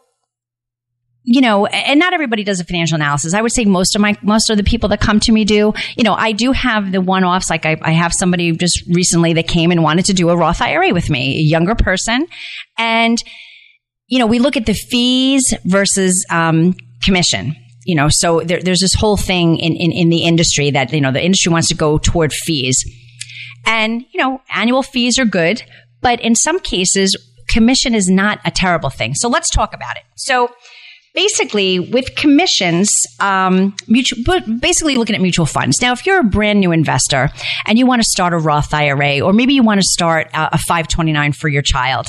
you 1.30 1.42
know, 1.42 1.66
and 1.66 2.00
not 2.00 2.14
everybody 2.14 2.46
does 2.46 2.62
a 2.62 2.64
financial 2.64 2.96
analysis. 2.96 3.34
I 3.34 3.42
would 3.42 3.52
say 3.52 3.66
most 3.66 3.98
of 3.98 4.02
my, 4.02 4.16
most 4.22 4.50
of 4.50 4.56
the 4.56 4.64
people 4.64 4.88
that 4.90 5.02
come 5.02 5.20
to 5.20 5.32
me 5.34 5.44
do, 5.44 5.74
you 5.98 6.04
know, 6.06 6.14
I 6.14 6.32
do 6.32 6.54
have 6.54 6.94
the 6.94 7.02
one 7.02 7.26
offs. 7.26 7.50
Like 7.50 7.66
I, 7.66 7.76
I 7.82 7.92
have 7.92 8.14
somebody 8.14 8.54
just 8.54 8.82
recently 8.88 9.34
that 9.34 9.46
came 9.46 9.72
and 9.72 9.84
wanted 9.84 10.06
to 10.06 10.14
do 10.14 10.30
a 10.30 10.38
Roth 10.38 10.62
IRA 10.62 10.94
with 10.94 11.10
me, 11.10 11.38
a 11.38 11.42
younger 11.42 11.76
person. 11.76 12.28
And, 12.78 13.22
you 14.08 14.20
know, 14.20 14.26
we 14.26 14.40
look 14.40 14.56
at 14.56 14.66
the 14.66 14.74
fees 14.74 15.54
versus, 15.66 16.26
um, 16.32 16.74
commission. 17.04 17.58
You 17.86 17.96
know, 17.96 18.08
so 18.10 18.40
there, 18.40 18.62
there's 18.62 18.80
this 18.80 18.94
whole 18.94 19.18
thing 19.18 19.58
in, 19.58 19.76
in, 19.76 19.92
in 19.92 20.10
the 20.10 20.24
industry 20.24 20.72
that, 20.72 20.94
you 20.94 21.02
know, 21.02 21.12
the 21.12 21.24
industry 21.24 21.52
wants 21.52 21.68
to 21.68 21.76
go 21.76 21.98
toward 21.98 22.32
fees. 22.32 22.82
And, 23.68 24.06
you 24.14 24.20
know, 24.20 24.42
annual 24.54 24.82
fees 24.82 25.20
are 25.20 25.26
good, 25.26 25.62
but 26.02 26.22
in 26.22 26.36
some 26.36 26.60
cases, 26.60 27.16
commission 27.50 27.94
is 27.94 28.10
not 28.10 28.40
a 28.46 28.52
terrible 28.52 28.90
thing. 28.90 29.14
So 29.14 29.28
let's 29.30 29.50
talk 29.50 29.74
about 29.74 29.98
it. 29.98 30.04
So 30.16 30.50
basically, 31.18 31.80
with 31.80 32.16
commissions, 32.16 32.92
um, 33.20 33.76
mutual, 33.88 34.24
basically 34.60 34.96
looking 34.96 35.16
at 35.16 35.22
mutual 35.22 35.48
funds. 35.48 35.82
Now, 35.82 35.92
if 35.92 36.06
you're 36.06 36.20
a 36.20 36.24
brand 36.24 36.60
new 36.60 36.72
investor 36.72 37.30
and 37.66 37.80
you 37.80 37.88
want 37.88 38.04
to 38.04 38.08
start 38.08 38.34
a 38.34 38.38
Roth 38.38 38.74
IRA, 38.74 39.22
or 39.22 39.34
maybe 39.34 39.54
you 39.54 39.64
want 39.64 39.82
to 39.82 39.88
start 39.90 40.28
a, 40.34 40.56
a 40.56 40.58
529 40.58 41.34
for 41.34 41.48
your 41.48 41.64
child, 41.64 42.08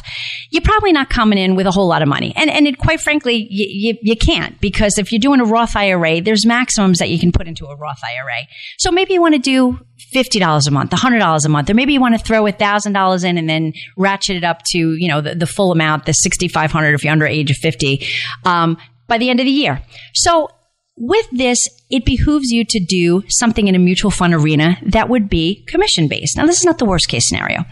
you're 0.50 0.62
probably 0.62 0.92
not 0.92 1.08
coming 1.08 1.38
in 1.38 1.56
with 1.56 1.66
a 1.66 1.70
whole 1.70 1.88
lot 1.88 2.02
of 2.02 2.08
money. 2.08 2.34
And, 2.36 2.50
and 2.50 2.66
it, 2.68 2.78
quite 2.78 3.00
frankly, 3.00 3.48
you 3.50 4.16
can't 4.16 4.60
because 4.60 4.98
if 4.98 5.10
you're 5.10 5.20
doing 5.20 5.40
a 5.40 5.44
Roth 5.44 5.74
IRA, 5.74 6.20
there's 6.20 6.44
maximums 6.44 6.98
that 6.98 7.08
you 7.08 7.18
can 7.18 7.32
put 7.32 7.48
into 7.48 7.66
a 7.66 7.74
Roth 7.76 8.00
IRA. 8.04 8.46
So 8.78 8.92
maybe 8.92 9.14
you 9.14 9.22
want 9.22 9.34
to 9.34 9.40
do 9.40 9.80
$50 10.14 10.66
a 10.66 10.70
month, 10.70 10.90
$100 10.90 11.44
a 11.44 11.48
month, 11.48 11.70
or 11.70 11.74
maybe 11.74 11.92
you 11.92 12.00
want 12.00 12.18
to 12.18 12.24
throw 12.24 12.44
$1,000 12.44 13.24
in 13.24 13.38
and 13.38 13.48
then 13.48 13.72
ratchet 13.96 14.36
it 14.36 14.44
up 14.44 14.62
to, 14.70 14.78
you 14.78 15.08
know, 15.08 15.20
the, 15.20 15.34
the 15.34 15.46
full 15.46 15.72
amount, 15.72 16.06
the 16.06 16.12
6,500 16.12 16.94
if 16.94 17.04
you're 17.04 17.12
under 17.12 17.26
age 17.26 17.50
of 17.50 17.56
50, 17.56 18.06
um, 18.44 18.76
by 19.06 19.18
the 19.18 19.30
end 19.30 19.40
of 19.40 19.46
the 19.46 19.52
year. 19.52 19.82
So 20.14 20.48
with 20.96 21.28
this, 21.30 21.68
it 21.90 22.04
behooves 22.04 22.50
you 22.50 22.64
to 22.64 22.80
do 22.80 23.22
something 23.28 23.68
in 23.68 23.74
a 23.74 23.78
mutual 23.78 24.10
fund 24.10 24.34
arena 24.34 24.76
that 24.82 25.08
would 25.08 25.28
be 25.28 25.64
commission 25.68 26.08
based. 26.08 26.36
Now, 26.36 26.46
this 26.46 26.58
is 26.58 26.64
not 26.64 26.78
the 26.78 26.84
worst 26.84 27.08
case 27.08 27.28
scenario. 27.28 27.64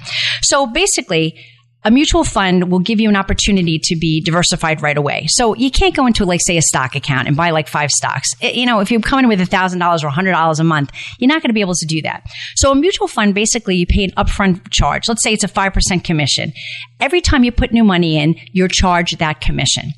So 0.43 0.67
basically, 0.67 1.39
a 1.87 1.91
mutual 1.91 2.25
fund 2.25 2.69
will 2.69 2.81
give 2.81 2.99
you 2.99 3.09
an 3.09 3.15
opportunity 3.15 3.79
to 3.85 3.95
be 3.95 4.21
diversified 4.21 4.83
right 4.83 4.99
away. 4.99 5.27
So 5.29 5.55
you 5.55 5.71
can't 5.71 5.95
go 5.95 6.05
into 6.05 6.25
like 6.25 6.41
say 6.43 6.57
a 6.57 6.63
stock 6.63 6.97
account 6.97 7.29
and 7.29 7.37
buy 7.37 7.51
like 7.51 7.69
five 7.69 7.93
stocks. 7.93 8.29
It, 8.41 8.57
you 8.57 8.67
know, 8.67 8.81
if 8.81 8.91
you 8.91 8.99
come 8.99 9.21
in 9.21 9.29
with 9.29 9.49
thousand 9.49 9.79
dollars 9.79 10.03
or 10.03 10.09
hundred 10.09 10.33
dollars 10.33 10.59
a 10.59 10.65
month, 10.65 10.91
you're 11.21 11.29
not 11.29 11.43
going 11.43 11.51
to 11.51 11.55
be 11.55 11.61
able 11.61 11.75
to 11.75 11.87
do 11.87 12.03
that. 12.03 12.25
So 12.57 12.73
a 12.73 12.75
mutual 12.75 13.07
fund 13.07 13.37
basically 13.37 13.77
you 13.77 13.87
pay 13.87 14.03
an 14.03 14.11
upfront 14.17 14.69
charge. 14.71 15.09
Let's 15.09 15.23
say 15.23 15.33
it's 15.33 15.45
a 15.45 15.49
five 15.49 15.73
percent 15.73 16.03
commission. 16.03 16.53
Every 16.99 17.21
time 17.21 17.45
you 17.45 17.53
put 17.53 17.71
new 17.71 17.85
money 17.85 18.19
in, 18.19 18.35
you're 18.53 18.67
charged 18.67 19.21
that 19.21 19.41
commission. 19.41 19.93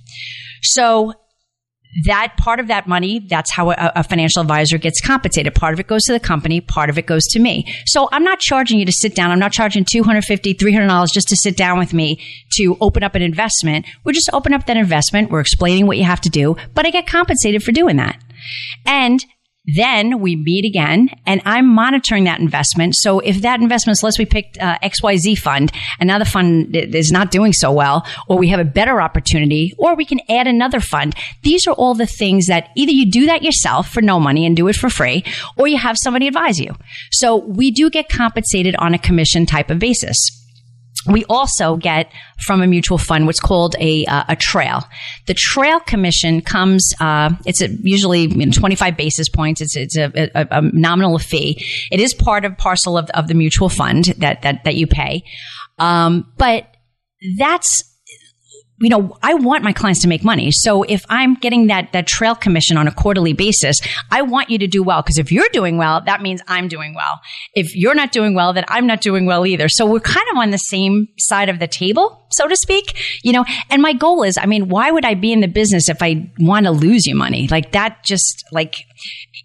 So 0.63 1.15
that 2.05 2.35
part 2.37 2.61
of 2.61 2.69
that 2.69 2.87
money, 2.87 3.19
that's 3.19 3.51
how 3.51 3.71
a, 3.71 3.93
a, 3.97 4.05
financial 4.05 4.43
advisor 4.43 4.79
gets 4.79 5.01
compensated. 5.01 5.55
Part 5.55 5.73
of 5.73 5.81
it 5.81 5.87
goes 5.87 6.03
to 6.05 6.13
the 6.13 6.21
company, 6.21 6.61
part 6.61 6.91
of 6.91 6.99
it 6.99 7.07
goes 7.07 7.25
to 7.29 7.41
me. 7.41 7.65
So 7.87 8.09
I'm 8.13 8.23
not 8.23 8.41
charging 8.41 8.79
you 8.79 8.85
to 8.85 8.93
sit 8.93 9.15
down. 9.15 9.31
I'm 9.31 9.39
not 9.39 9.53
charging 9.53 9.85
$250, 9.85 10.57
$300 10.57 11.13
just 11.13 11.29
to 11.29 11.37
sit 11.37 11.57
down 11.57 11.79
with 11.79 11.95
me 11.95 12.21
to 12.57 12.77
open 12.81 13.03
up 13.03 13.15
an 13.15 13.23
investment. 13.23 13.87
We're 14.05 14.13
just 14.13 14.31
open 14.33 14.53
up 14.53 14.67
that 14.67 14.77
investment. 14.77 15.31
We're 15.31 15.41
explaining 15.41 15.87
what 15.87 15.97
you 15.97 16.05
have 16.05 16.21
to 16.23 16.29
do, 16.29 16.57
but 16.75 16.87
I 16.87 16.91
get 16.91 17.07
compensated 17.07 17.63
for 17.63 17.73
doing 17.73 17.97
that. 17.97 18.23
And 18.85 19.25
then 19.75 20.21
we 20.21 20.37
meet 20.37 20.65
again 20.65 21.11
and 21.27 21.43
I'm 21.45 21.67
monitoring 21.67 22.25
that 22.25 22.41
investment. 22.41 22.95
So 22.97 23.21
if 23.21 23.43
that 23.43 23.61
investment, 23.61 24.03
let's 24.03 24.19
we 24.19 24.25
picked 24.25 24.59
uh, 24.59 24.79
XYZ 24.83 25.39
fund 25.39 25.73
and 26.01 26.09
now 26.09 26.19
the 26.19 26.25
fund 26.25 26.75
is 26.75 27.13
not 27.13 27.31
doing 27.31 27.53
so 27.53 27.73
well, 27.73 28.07
or 28.29 28.39
we 28.39 28.49
have 28.49 28.61
a 28.61 28.65
better 28.65 29.01
opportunity, 29.01 29.75
or 29.79 29.95
we 29.95 30.05
can 30.05 30.21
add 30.29 30.47
another 30.47 30.81
fund. 30.81 31.15
These 31.43 31.67
are 31.67 31.75
all 31.75 31.95
the 31.95 32.07
things 32.07 32.47
that 32.47 32.71
either 32.77 32.93
you 32.93 33.11
do 33.11 33.27
that 33.27 33.43
yourself 33.43 33.91
for 33.91 34.01
no 34.01 34.19
money 34.19 34.47
and 34.47 34.57
do 34.57 34.69
it 34.69 34.77
for 34.77 34.89
free, 34.89 35.25
or 35.57 35.69
you 35.69 35.79
have 35.79 35.97
somebody 35.99 36.27
advise 36.27 36.59
you. 36.59 36.75
So 37.11 37.37
we 37.37 37.71
do 37.71 37.91
get 37.91 38.09
compensated 38.09 38.75
on 38.77 38.95
a 38.95 38.99
commission 38.99 39.47
type 39.47 39.71
of 39.71 39.79
basis 39.79 40.39
we 41.07 41.25
also 41.27 41.77
get 41.77 42.11
from 42.39 42.63
a 42.63 42.67
mutual 42.67 42.99
fund 42.99 43.27
what's 43.27 43.41
called 43.41 43.77
a, 43.79 44.05
uh, 44.07 44.25
a 44.29 44.37
trail. 44.37 44.85
The 45.27 45.35
trail 45.35 45.81
commission 45.81 46.41
comes, 46.41 46.93
uh, 47.01 47.31
it's 47.47 47.61
usually 47.61 48.23
you 48.23 48.47
know, 48.47 48.53
25 48.53 48.97
basis 48.97 49.29
points. 49.29 49.61
It's, 49.61 49.77
it's 49.77 49.97
a, 49.97 50.31
a, 50.35 50.47
a, 50.51 50.63
nominal 50.63 51.19
fee. 51.19 51.65
It 51.91 52.01
is 52.01 52.15
part 52.15 52.45
of 52.45 52.57
parcel 52.57 52.99
of, 52.99 53.11
of 53.11 53.29
the 53.29 53.35
mutual 53.35 53.69
fund 53.69 54.05
that, 54.19 54.43
that, 54.43 54.65
that 54.65 54.75
you 54.75 54.87
pay. 54.87 55.25
Um, 55.79 56.33
but 56.37 56.67
that's 57.39 57.88
you 58.81 58.89
know, 58.89 59.17
I 59.23 59.35
want 59.35 59.65
my 59.65 59.73
clients 59.73 60.03
to 60.03 60.09
make 60.09 60.23
money. 60.23 60.51
So 60.53 60.85
if 60.85 61.05
I'm 61.09 61.35
getting 61.35 61.67
that, 61.67 61.93
that 61.93 62.07
trail 62.07 62.35
commission 62.35 62.77
on 62.77 62.87
a 62.87 62.93
quarterly 62.93 63.33
basis, 63.33 63.77
I 64.11 64.23
want 64.23 64.51
you 64.51 64.59
to 64.59 64.67
do 64.67 64.83
well. 64.83 65.03
Cause 65.03 65.19
if 65.19 65.33
you're 65.33 65.49
doing 65.53 65.79
well, 65.79 66.01
that 66.03 66.23
means 66.23 66.41
I'm 66.47 66.69
doing 66.69 66.95
well. 66.95 67.21
If 67.55 67.75
you're 67.75 67.95
not 67.95 68.13
doing 68.13 68.35
well, 68.35 68.53
then 68.53 68.65
I'm 68.69 68.87
not 68.87 69.01
doing 69.01 69.27
well 69.27 69.47
either. 69.47 69.69
So 69.69 69.85
we're 69.85 70.01
kind 70.01 70.27
of 70.33 70.39
on 70.39 70.51
the 70.51 70.59
same 70.59 71.09
side 71.19 71.49
of 71.49 71.59
the 71.59 71.67
table, 71.67 72.25
so 72.31 72.47
to 72.47 72.57
speak, 72.57 73.21
you 73.23 73.33
know, 73.33 73.45
and 73.71 73.83
my 73.83 73.93
goal 73.93 74.23
is, 74.23 74.39
I 74.39 74.47
mean, 74.47 74.69
why 74.69 74.91
would 74.91 75.05
I 75.05 75.15
be 75.15 75.33
in 75.33 75.41
the 75.41 75.49
business 75.49 75.89
if 75.89 76.03
I 76.03 76.31
want 76.39 76.67
to 76.67 76.71
lose 76.71 77.07
you 77.07 77.15
money? 77.15 77.49
Like 77.49 77.73
that 77.73 78.05
just 78.05 78.45
like, 78.53 78.81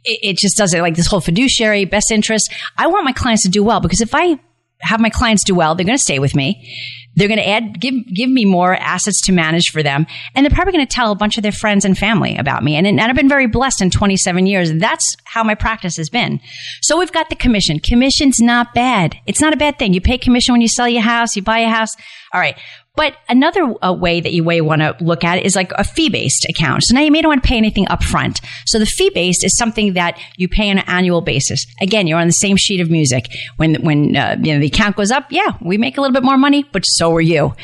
it, 0.04 0.20
it 0.22 0.38
just 0.38 0.58
doesn't 0.58 0.82
like 0.82 0.96
this 0.96 1.08
whole 1.08 1.22
fiduciary 1.22 1.86
best 1.86 2.12
interest. 2.12 2.54
I 2.78 2.88
want 2.88 3.06
my 3.06 3.14
clients 3.14 3.44
to 3.44 3.50
do 3.50 3.64
well 3.64 3.80
because 3.80 4.02
if 4.02 4.14
I 4.14 4.40
have 4.84 5.00
my 5.00 5.10
clients 5.10 5.44
do 5.44 5.56
well. 5.56 5.76
They're 5.76 5.86
going 5.86 5.98
to 5.98 6.04
stay 6.04 6.20
with 6.20 6.36
me. 6.36 6.78
They're 7.16 7.28
going 7.28 7.40
to 7.40 7.48
add, 7.48 7.80
give, 7.80 7.94
give 8.14 8.30
me 8.30 8.46
more 8.46 8.76
assets 8.76 9.22
to 9.26 9.32
manage 9.32 9.70
for 9.70 9.84
them. 9.84 10.06
And 10.34 10.46
they're 10.46 10.56
probably 10.56 10.74
going 10.74 10.86
to 10.86 10.94
tell 10.94 11.12
a 11.12 11.16
bunch 11.16 11.38
of 11.38 11.44
their 11.44 11.52
friends 11.52 11.86
and 11.86 11.98
family 11.98 12.36
about 12.38 12.64
me. 12.64 12.76
And, 12.76 12.88
and 12.88 13.00
I've 13.00 13.16
been 13.16 13.30
very 13.30 13.48
blessed 13.48 13.82
in 13.82 13.90
27 13.90 14.48
years. 14.48 14.74
That's 14.74 15.16
how 15.26 15.44
my 15.44 15.56
practice 15.56 15.98
has 15.98 16.10
been. 16.10 16.40
So 16.82 16.98
we've 16.98 17.12
got 17.12 17.30
the 17.30 17.36
commission. 17.36 17.80
Commission's 17.80 18.40
not 18.40 18.74
bad. 18.74 19.16
It's 19.28 19.42
not 19.42 19.54
a 19.54 19.58
bad 19.58 19.78
thing. 19.78 19.94
You 19.94 20.02
pay 20.02 20.18
commission 20.18 20.54
when 20.54 20.62
you 20.62 20.68
sell 20.68 20.90
your 20.90 21.04
house, 21.04 21.36
you 21.36 21.42
buy 21.42 21.60
a 21.60 21.70
house. 21.70 21.96
All 22.34 22.42
right. 22.42 22.58
But 22.96 23.16
another 23.28 23.74
uh, 23.82 23.92
way 23.92 24.22
that 24.22 24.34
you 24.34 24.44
may 24.44 24.62
want 24.62 24.82
to 24.82 24.96
look 25.02 25.24
at 25.24 25.40
it 25.40 25.46
is 25.46 25.56
like 25.56 25.72
a 25.72 25.84
fee 25.84 26.10
based 26.10 26.46
account. 26.48 26.84
So 26.84 26.94
now 26.94 27.02
you 27.02 27.12
may 27.12 27.22
not 27.22 27.30
want 27.30 27.44
to 27.44 27.48
pay 27.48 27.58
anything 27.58 27.86
upfront. 27.88 28.40
So 28.68 28.78
the 28.78 28.86
fee 28.86 29.10
based 29.10 29.44
is 29.44 29.58
something 29.58 29.94
that 29.94 30.20
you 30.38 30.48
pay 30.48 30.70
on 30.70 30.78
an 30.78 30.84
annual 30.86 31.22
basis. 31.22 31.66
Again, 31.82 32.06
you're 32.06 32.20
on 32.20 32.28
the 32.28 32.34
same 32.34 32.56
sheet 32.56 32.82
of 32.82 32.92
music. 32.92 33.30
When 33.58 33.76
when 33.84 34.16
uh, 34.16 34.38
you 34.40 34.54
know 34.54 34.60
the 34.60 34.68
account 34.68 34.96
goes 34.96 35.10
up, 35.10 35.32
yeah, 35.32 35.58
we 35.60 35.78
make 35.78 35.98
a 35.98 36.02
little 36.02 36.14
bit 36.14 36.24
more 36.24 36.38
money, 36.38 36.66
but 36.72 36.86
so 36.86 37.12
are 37.16 37.22
you. 37.22 37.56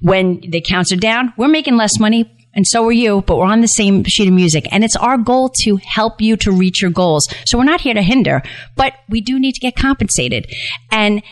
When 0.00 0.40
the 0.40 0.58
accounts 0.58 0.92
are 0.92 0.96
down, 0.96 1.32
we're 1.36 1.46
making 1.46 1.76
less 1.76 2.00
money, 2.00 2.28
and 2.54 2.66
so 2.66 2.84
are 2.86 2.92
you, 2.92 3.22
but 3.22 3.36
we're 3.36 3.46
on 3.46 3.60
the 3.60 3.68
same 3.68 4.04
sheet 4.04 4.28
of 4.28 4.34
music. 4.34 4.66
And 4.72 4.84
it's 4.84 4.96
our 4.96 5.16
goal 5.16 5.48
to 5.62 5.76
help 5.76 6.20
you 6.20 6.36
to 6.38 6.52
reach 6.52 6.82
your 6.82 6.90
goals. 6.90 7.26
So 7.46 7.56
we're 7.56 7.64
not 7.64 7.80
here 7.80 7.94
to 7.94 8.02
hinder, 8.02 8.42
but 8.76 8.94
we 9.08 9.20
do 9.20 9.38
need 9.38 9.52
to 9.52 9.60
get 9.60 9.76
compensated. 9.76 10.52
And 10.90 11.22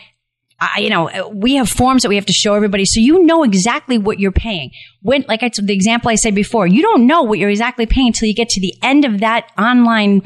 I, 0.61 0.79
you 0.79 0.91
know, 0.91 1.09
uh, 1.09 1.27
we 1.27 1.55
have 1.55 1.67
forms 1.67 2.03
that 2.03 2.09
we 2.09 2.15
have 2.15 2.27
to 2.27 2.33
show 2.33 2.53
everybody. 2.53 2.85
So 2.85 2.99
you 2.99 3.23
know 3.23 3.43
exactly 3.43 3.97
what 3.97 4.19
you're 4.19 4.31
paying. 4.31 4.69
When, 5.01 5.25
like 5.27 5.41
I, 5.41 5.49
the 5.59 5.73
example 5.73 6.11
I 6.11 6.15
said 6.15 6.35
before, 6.35 6.67
you 6.67 6.83
don't 6.83 7.07
know 7.07 7.23
what 7.23 7.39
you're 7.39 7.49
exactly 7.49 7.87
paying 7.87 8.07
until 8.07 8.27
you 8.27 8.35
get 8.35 8.49
to 8.49 8.61
the 8.61 8.75
end 8.83 9.03
of 9.03 9.21
that 9.21 9.51
online 9.57 10.21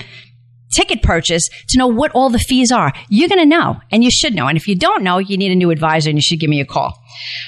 ticket 0.75 1.01
purchase 1.01 1.47
to 1.69 1.77
know 1.77 1.87
what 1.87 2.11
all 2.11 2.29
the 2.29 2.39
fees 2.39 2.71
are. 2.71 2.93
You're 3.09 3.29
going 3.29 3.41
to 3.41 3.45
know 3.45 3.79
and 3.91 4.03
you 4.03 4.11
should 4.11 4.35
know. 4.35 4.47
And 4.47 4.57
if 4.57 4.67
you 4.67 4.75
don't 4.75 5.03
know, 5.03 5.17
you 5.17 5.37
need 5.37 5.51
a 5.51 5.55
new 5.55 5.71
advisor 5.71 6.09
and 6.09 6.17
you 6.17 6.21
should 6.21 6.39
give 6.39 6.49
me 6.49 6.59
a 6.59 6.65
call. 6.65 7.01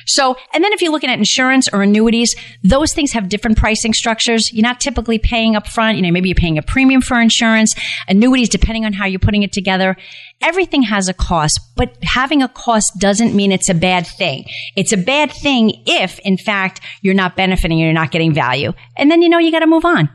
So, 0.06 0.36
and 0.54 0.64
then 0.64 0.72
if 0.74 0.82
you're 0.82 0.92
looking 0.92 1.10
at 1.10 1.18
insurance 1.18 1.68
or 1.72 1.82
annuities, 1.82 2.36
those 2.64 2.94
things 2.94 3.12
have 3.12 3.30
different 3.30 3.58
pricing 3.58 3.94
structures. 3.94 4.52
You're 4.54 4.64
not 4.64 4.80
typically 4.80 5.20
paying 5.20 5.56
up 5.56 5.68
front. 5.68 5.98
You 5.98 6.04
know, 6.04 6.12
maybe 6.12 6.30
you're 6.30 6.36
paying 6.36 6.58
a 6.58 6.62
premium 6.62 7.02
for 7.02 7.20
insurance, 7.20 7.76
annuities, 8.08 8.50
depending 8.50 8.86
on 8.86 8.94
how 8.94 9.06
you're 9.06 9.20
putting 9.20 9.44
it 9.44 9.52
together. 9.52 9.98
Everything 10.42 10.84
has 10.84 11.10
a 11.10 11.14
cost, 11.14 11.60
but 11.76 11.98
having 12.04 12.42
a 12.42 12.48
cost 12.48 12.94
doesn't 13.00 13.36
mean 13.36 13.52
it's 13.52 13.70
a 13.70 13.74
bad 13.74 14.06
thing. 14.06 14.46
It's 14.76 14.92
a 14.92 14.98
bad 14.98 15.32
thing 15.32 15.82
if, 15.86 16.20
in 16.20 16.38
fact, 16.38 16.80
you're 17.02 17.14
not 17.14 17.36
benefiting 17.36 17.78
you're 17.78 17.94
not 17.94 18.12
getting 18.12 18.34
value. 18.34 18.74
And 18.96 19.12
then 19.12 19.22
you 19.22 19.30
know 19.30 19.40
you 19.40 19.52
got 19.52 19.60
to 19.60 19.68
move 19.68 19.86
on. 19.86 20.10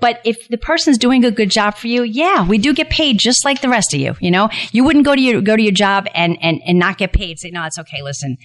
But 0.00 0.20
if 0.24 0.48
the 0.48 0.58
person's 0.58 0.98
doing 0.98 1.24
a 1.24 1.30
good 1.30 1.50
job 1.50 1.76
for 1.76 1.86
you, 1.88 2.02
yeah, 2.02 2.46
we 2.46 2.58
do 2.58 2.74
get 2.74 2.90
paid 2.90 3.18
just 3.18 3.44
like 3.44 3.60
the 3.60 3.68
rest 3.68 3.94
of 3.94 4.00
you. 4.00 4.14
You 4.20 4.30
know, 4.30 4.48
you 4.72 4.84
wouldn't 4.84 5.04
go 5.04 5.14
to 5.14 5.20
your 5.20 5.40
go 5.40 5.56
to 5.56 5.62
your 5.62 5.72
job 5.72 6.06
and 6.14 6.38
and 6.42 6.60
and 6.66 6.78
not 6.78 6.98
get 6.98 7.12
paid. 7.12 7.38
Say, 7.38 7.50
no, 7.50 7.64
it's 7.64 7.78
okay. 7.78 8.02
Listen, 8.02 8.36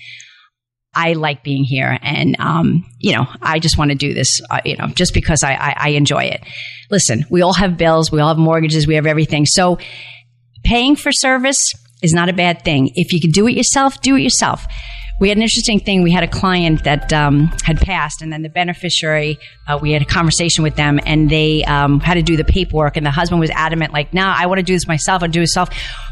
I 0.95 1.13
like 1.13 1.43
being 1.43 1.63
here, 1.63 1.97
and 2.01 2.39
um, 2.39 2.86
you 2.99 3.13
know, 3.13 3.27
I 3.41 3.59
just 3.59 3.77
want 3.77 3.91
to 3.91 3.95
do 3.95 4.13
this. 4.13 4.41
Uh, 4.49 4.62
you 4.63 4.77
know, 4.77 4.88
just 4.88 5.13
because 5.13 5.43
I, 5.43 5.53
I 5.53 5.75
I 5.77 5.89
enjoy 5.89 6.23
it. 6.23 6.43
Listen, 6.91 7.25
we 7.29 7.41
all 7.41 7.53
have 7.53 7.77
bills, 7.77 8.12
we 8.12 8.19
all 8.19 8.27
have 8.29 8.38
mortgages, 8.38 8.86
we 8.86 8.95
have 8.95 9.05
everything. 9.05 9.45
So 9.45 9.79
paying 10.63 10.95
for 10.95 11.12
service 11.12 11.73
is 12.03 12.13
not 12.13 12.29
a 12.29 12.33
bad 12.33 12.63
thing. 12.63 12.91
If 12.95 13.13
you 13.13 13.19
can 13.19 13.31
do 13.31 13.47
it 13.47 13.55
yourself, 13.55 14.01
do 14.01 14.15
it 14.15 14.21
yourself. 14.21 14.67
We 15.23 15.29
had 15.29 15.38
an 15.38 15.41
interesting 15.41 15.79
thing. 15.79 16.03
We 16.03 16.12
had 16.12 16.25
a 16.25 16.27
client 16.27 16.83
that 16.83 17.13
um, 17.13 17.45
had 17.63 17.79
passed, 17.79 18.21
and 18.21 18.33
then 18.33 18.41
the 18.41 18.49
beneficiary, 18.49 19.39
uh, 19.69 19.79
we 19.81 19.93
had 19.93 20.01
a 20.01 20.05
conversation 20.05 20.65
with 20.65 20.75
them, 20.75 20.99
and 21.05 21.29
they 21.29 21.63
um, 21.63 22.01
had 22.01 22.15
to 22.15 22.21
do 22.21 22.36
the 22.36 22.43
paperwork. 22.43 22.97
And 22.97 23.05
the 23.05 23.12
husband 23.12 23.39
was 23.39 23.49
adamant, 23.51 23.93
like, 23.93 24.13
"No, 24.13 24.23
nah, 24.23 24.36
I 24.38 24.47
want 24.47 24.59
to 24.59 24.63
do 24.63 24.73
this 24.73 24.86
myself. 24.86 25.23
I'll 25.23 25.29
do 25.29 25.39
it 25.39 25.43
myself. 25.43 25.69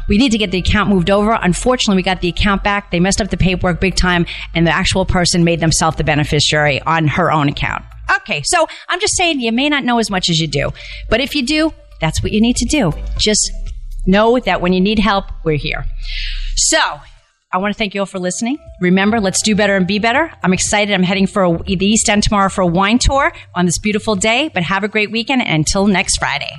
We 0.08 0.16
need 0.16 0.32
to 0.32 0.38
get 0.38 0.50
the 0.50 0.56
account 0.56 0.88
moved 0.88 1.10
over." 1.10 1.38
Unfortunately, 1.42 1.96
we 1.96 2.02
got 2.02 2.22
the 2.22 2.30
account 2.30 2.64
back. 2.64 2.90
They 2.90 3.00
messed 3.00 3.20
up 3.20 3.28
the 3.28 3.36
paperwork 3.36 3.82
big 3.82 3.96
time, 3.96 4.24
and 4.54 4.66
the 4.66 4.70
actual 4.70 5.04
person 5.04 5.44
made 5.44 5.60
themselves 5.60 5.98
the 5.98 6.04
beneficiary 6.04 6.80
on 6.80 7.06
her 7.08 7.30
own 7.30 7.50
account. 7.50 7.84
Okay, 8.16 8.40
so 8.46 8.66
I'm 8.88 8.98
just 8.98 9.14
saying 9.14 9.40
you 9.40 9.52
may 9.52 9.68
not 9.68 9.84
know 9.84 9.98
as 9.98 10.08
much 10.08 10.30
as 10.30 10.40
you 10.40 10.48
do, 10.48 10.72
but 11.10 11.20
if 11.20 11.34
you 11.34 11.44
do, 11.44 11.74
that's 12.00 12.22
what 12.22 12.32
you 12.32 12.40
need 12.40 12.56
to 12.56 12.64
do. 12.64 12.94
Just 13.18 13.52
know 14.06 14.38
that 14.38 14.62
when 14.62 14.72
you 14.72 14.80
need 14.80 15.00
help, 15.00 15.26
we're 15.44 15.58
here. 15.58 15.84
So, 16.56 16.80
I 17.54 17.58
want 17.58 17.74
to 17.74 17.78
thank 17.78 17.94
you 17.94 18.00
all 18.00 18.06
for 18.06 18.18
listening. 18.18 18.58
Remember, 18.80 19.20
let's 19.20 19.42
do 19.42 19.54
better 19.54 19.76
and 19.76 19.86
be 19.86 19.98
better. 19.98 20.32
I'm 20.42 20.54
excited. 20.54 20.94
I'm 20.94 21.02
heading 21.02 21.26
for 21.26 21.44
a, 21.44 21.58
the 21.58 21.84
East 21.84 22.08
End 22.08 22.22
tomorrow 22.22 22.48
for 22.48 22.62
a 22.62 22.66
wine 22.66 22.98
tour 22.98 23.30
on 23.54 23.66
this 23.66 23.78
beautiful 23.78 24.16
day, 24.16 24.50
but 24.54 24.62
have 24.62 24.84
a 24.84 24.88
great 24.88 25.10
weekend 25.10 25.42
until 25.42 25.86
next 25.86 26.18
Friday. 26.18 26.50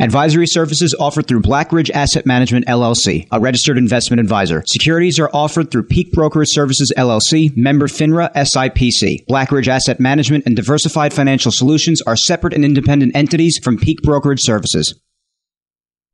Advisory 0.00 0.46
services 0.46 0.94
offered 0.98 1.28
through 1.28 1.42
Blackridge 1.42 1.90
Asset 1.90 2.24
Management 2.24 2.64
LLC, 2.66 3.28
a 3.30 3.38
registered 3.38 3.76
investment 3.76 4.18
advisor. 4.18 4.62
Securities 4.66 5.18
are 5.18 5.28
offered 5.34 5.70
through 5.70 5.82
Peak 5.82 6.10
Brokers 6.12 6.54
Services 6.54 6.90
LLC, 6.96 7.54
member 7.54 7.86
FINRA 7.86 8.32
SIPC. 8.32 9.26
Blackridge 9.26 9.68
Asset 9.68 10.00
Management 10.00 10.44
and 10.46 10.56
Diversified 10.56 11.12
Financial 11.12 11.52
Solutions 11.52 12.00
are 12.06 12.16
separate 12.16 12.54
and 12.54 12.64
independent 12.64 13.14
entities 13.14 13.60
from 13.62 13.76
Peak 13.76 13.98
Brokerage 14.02 14.40
Services. 14.40 14.98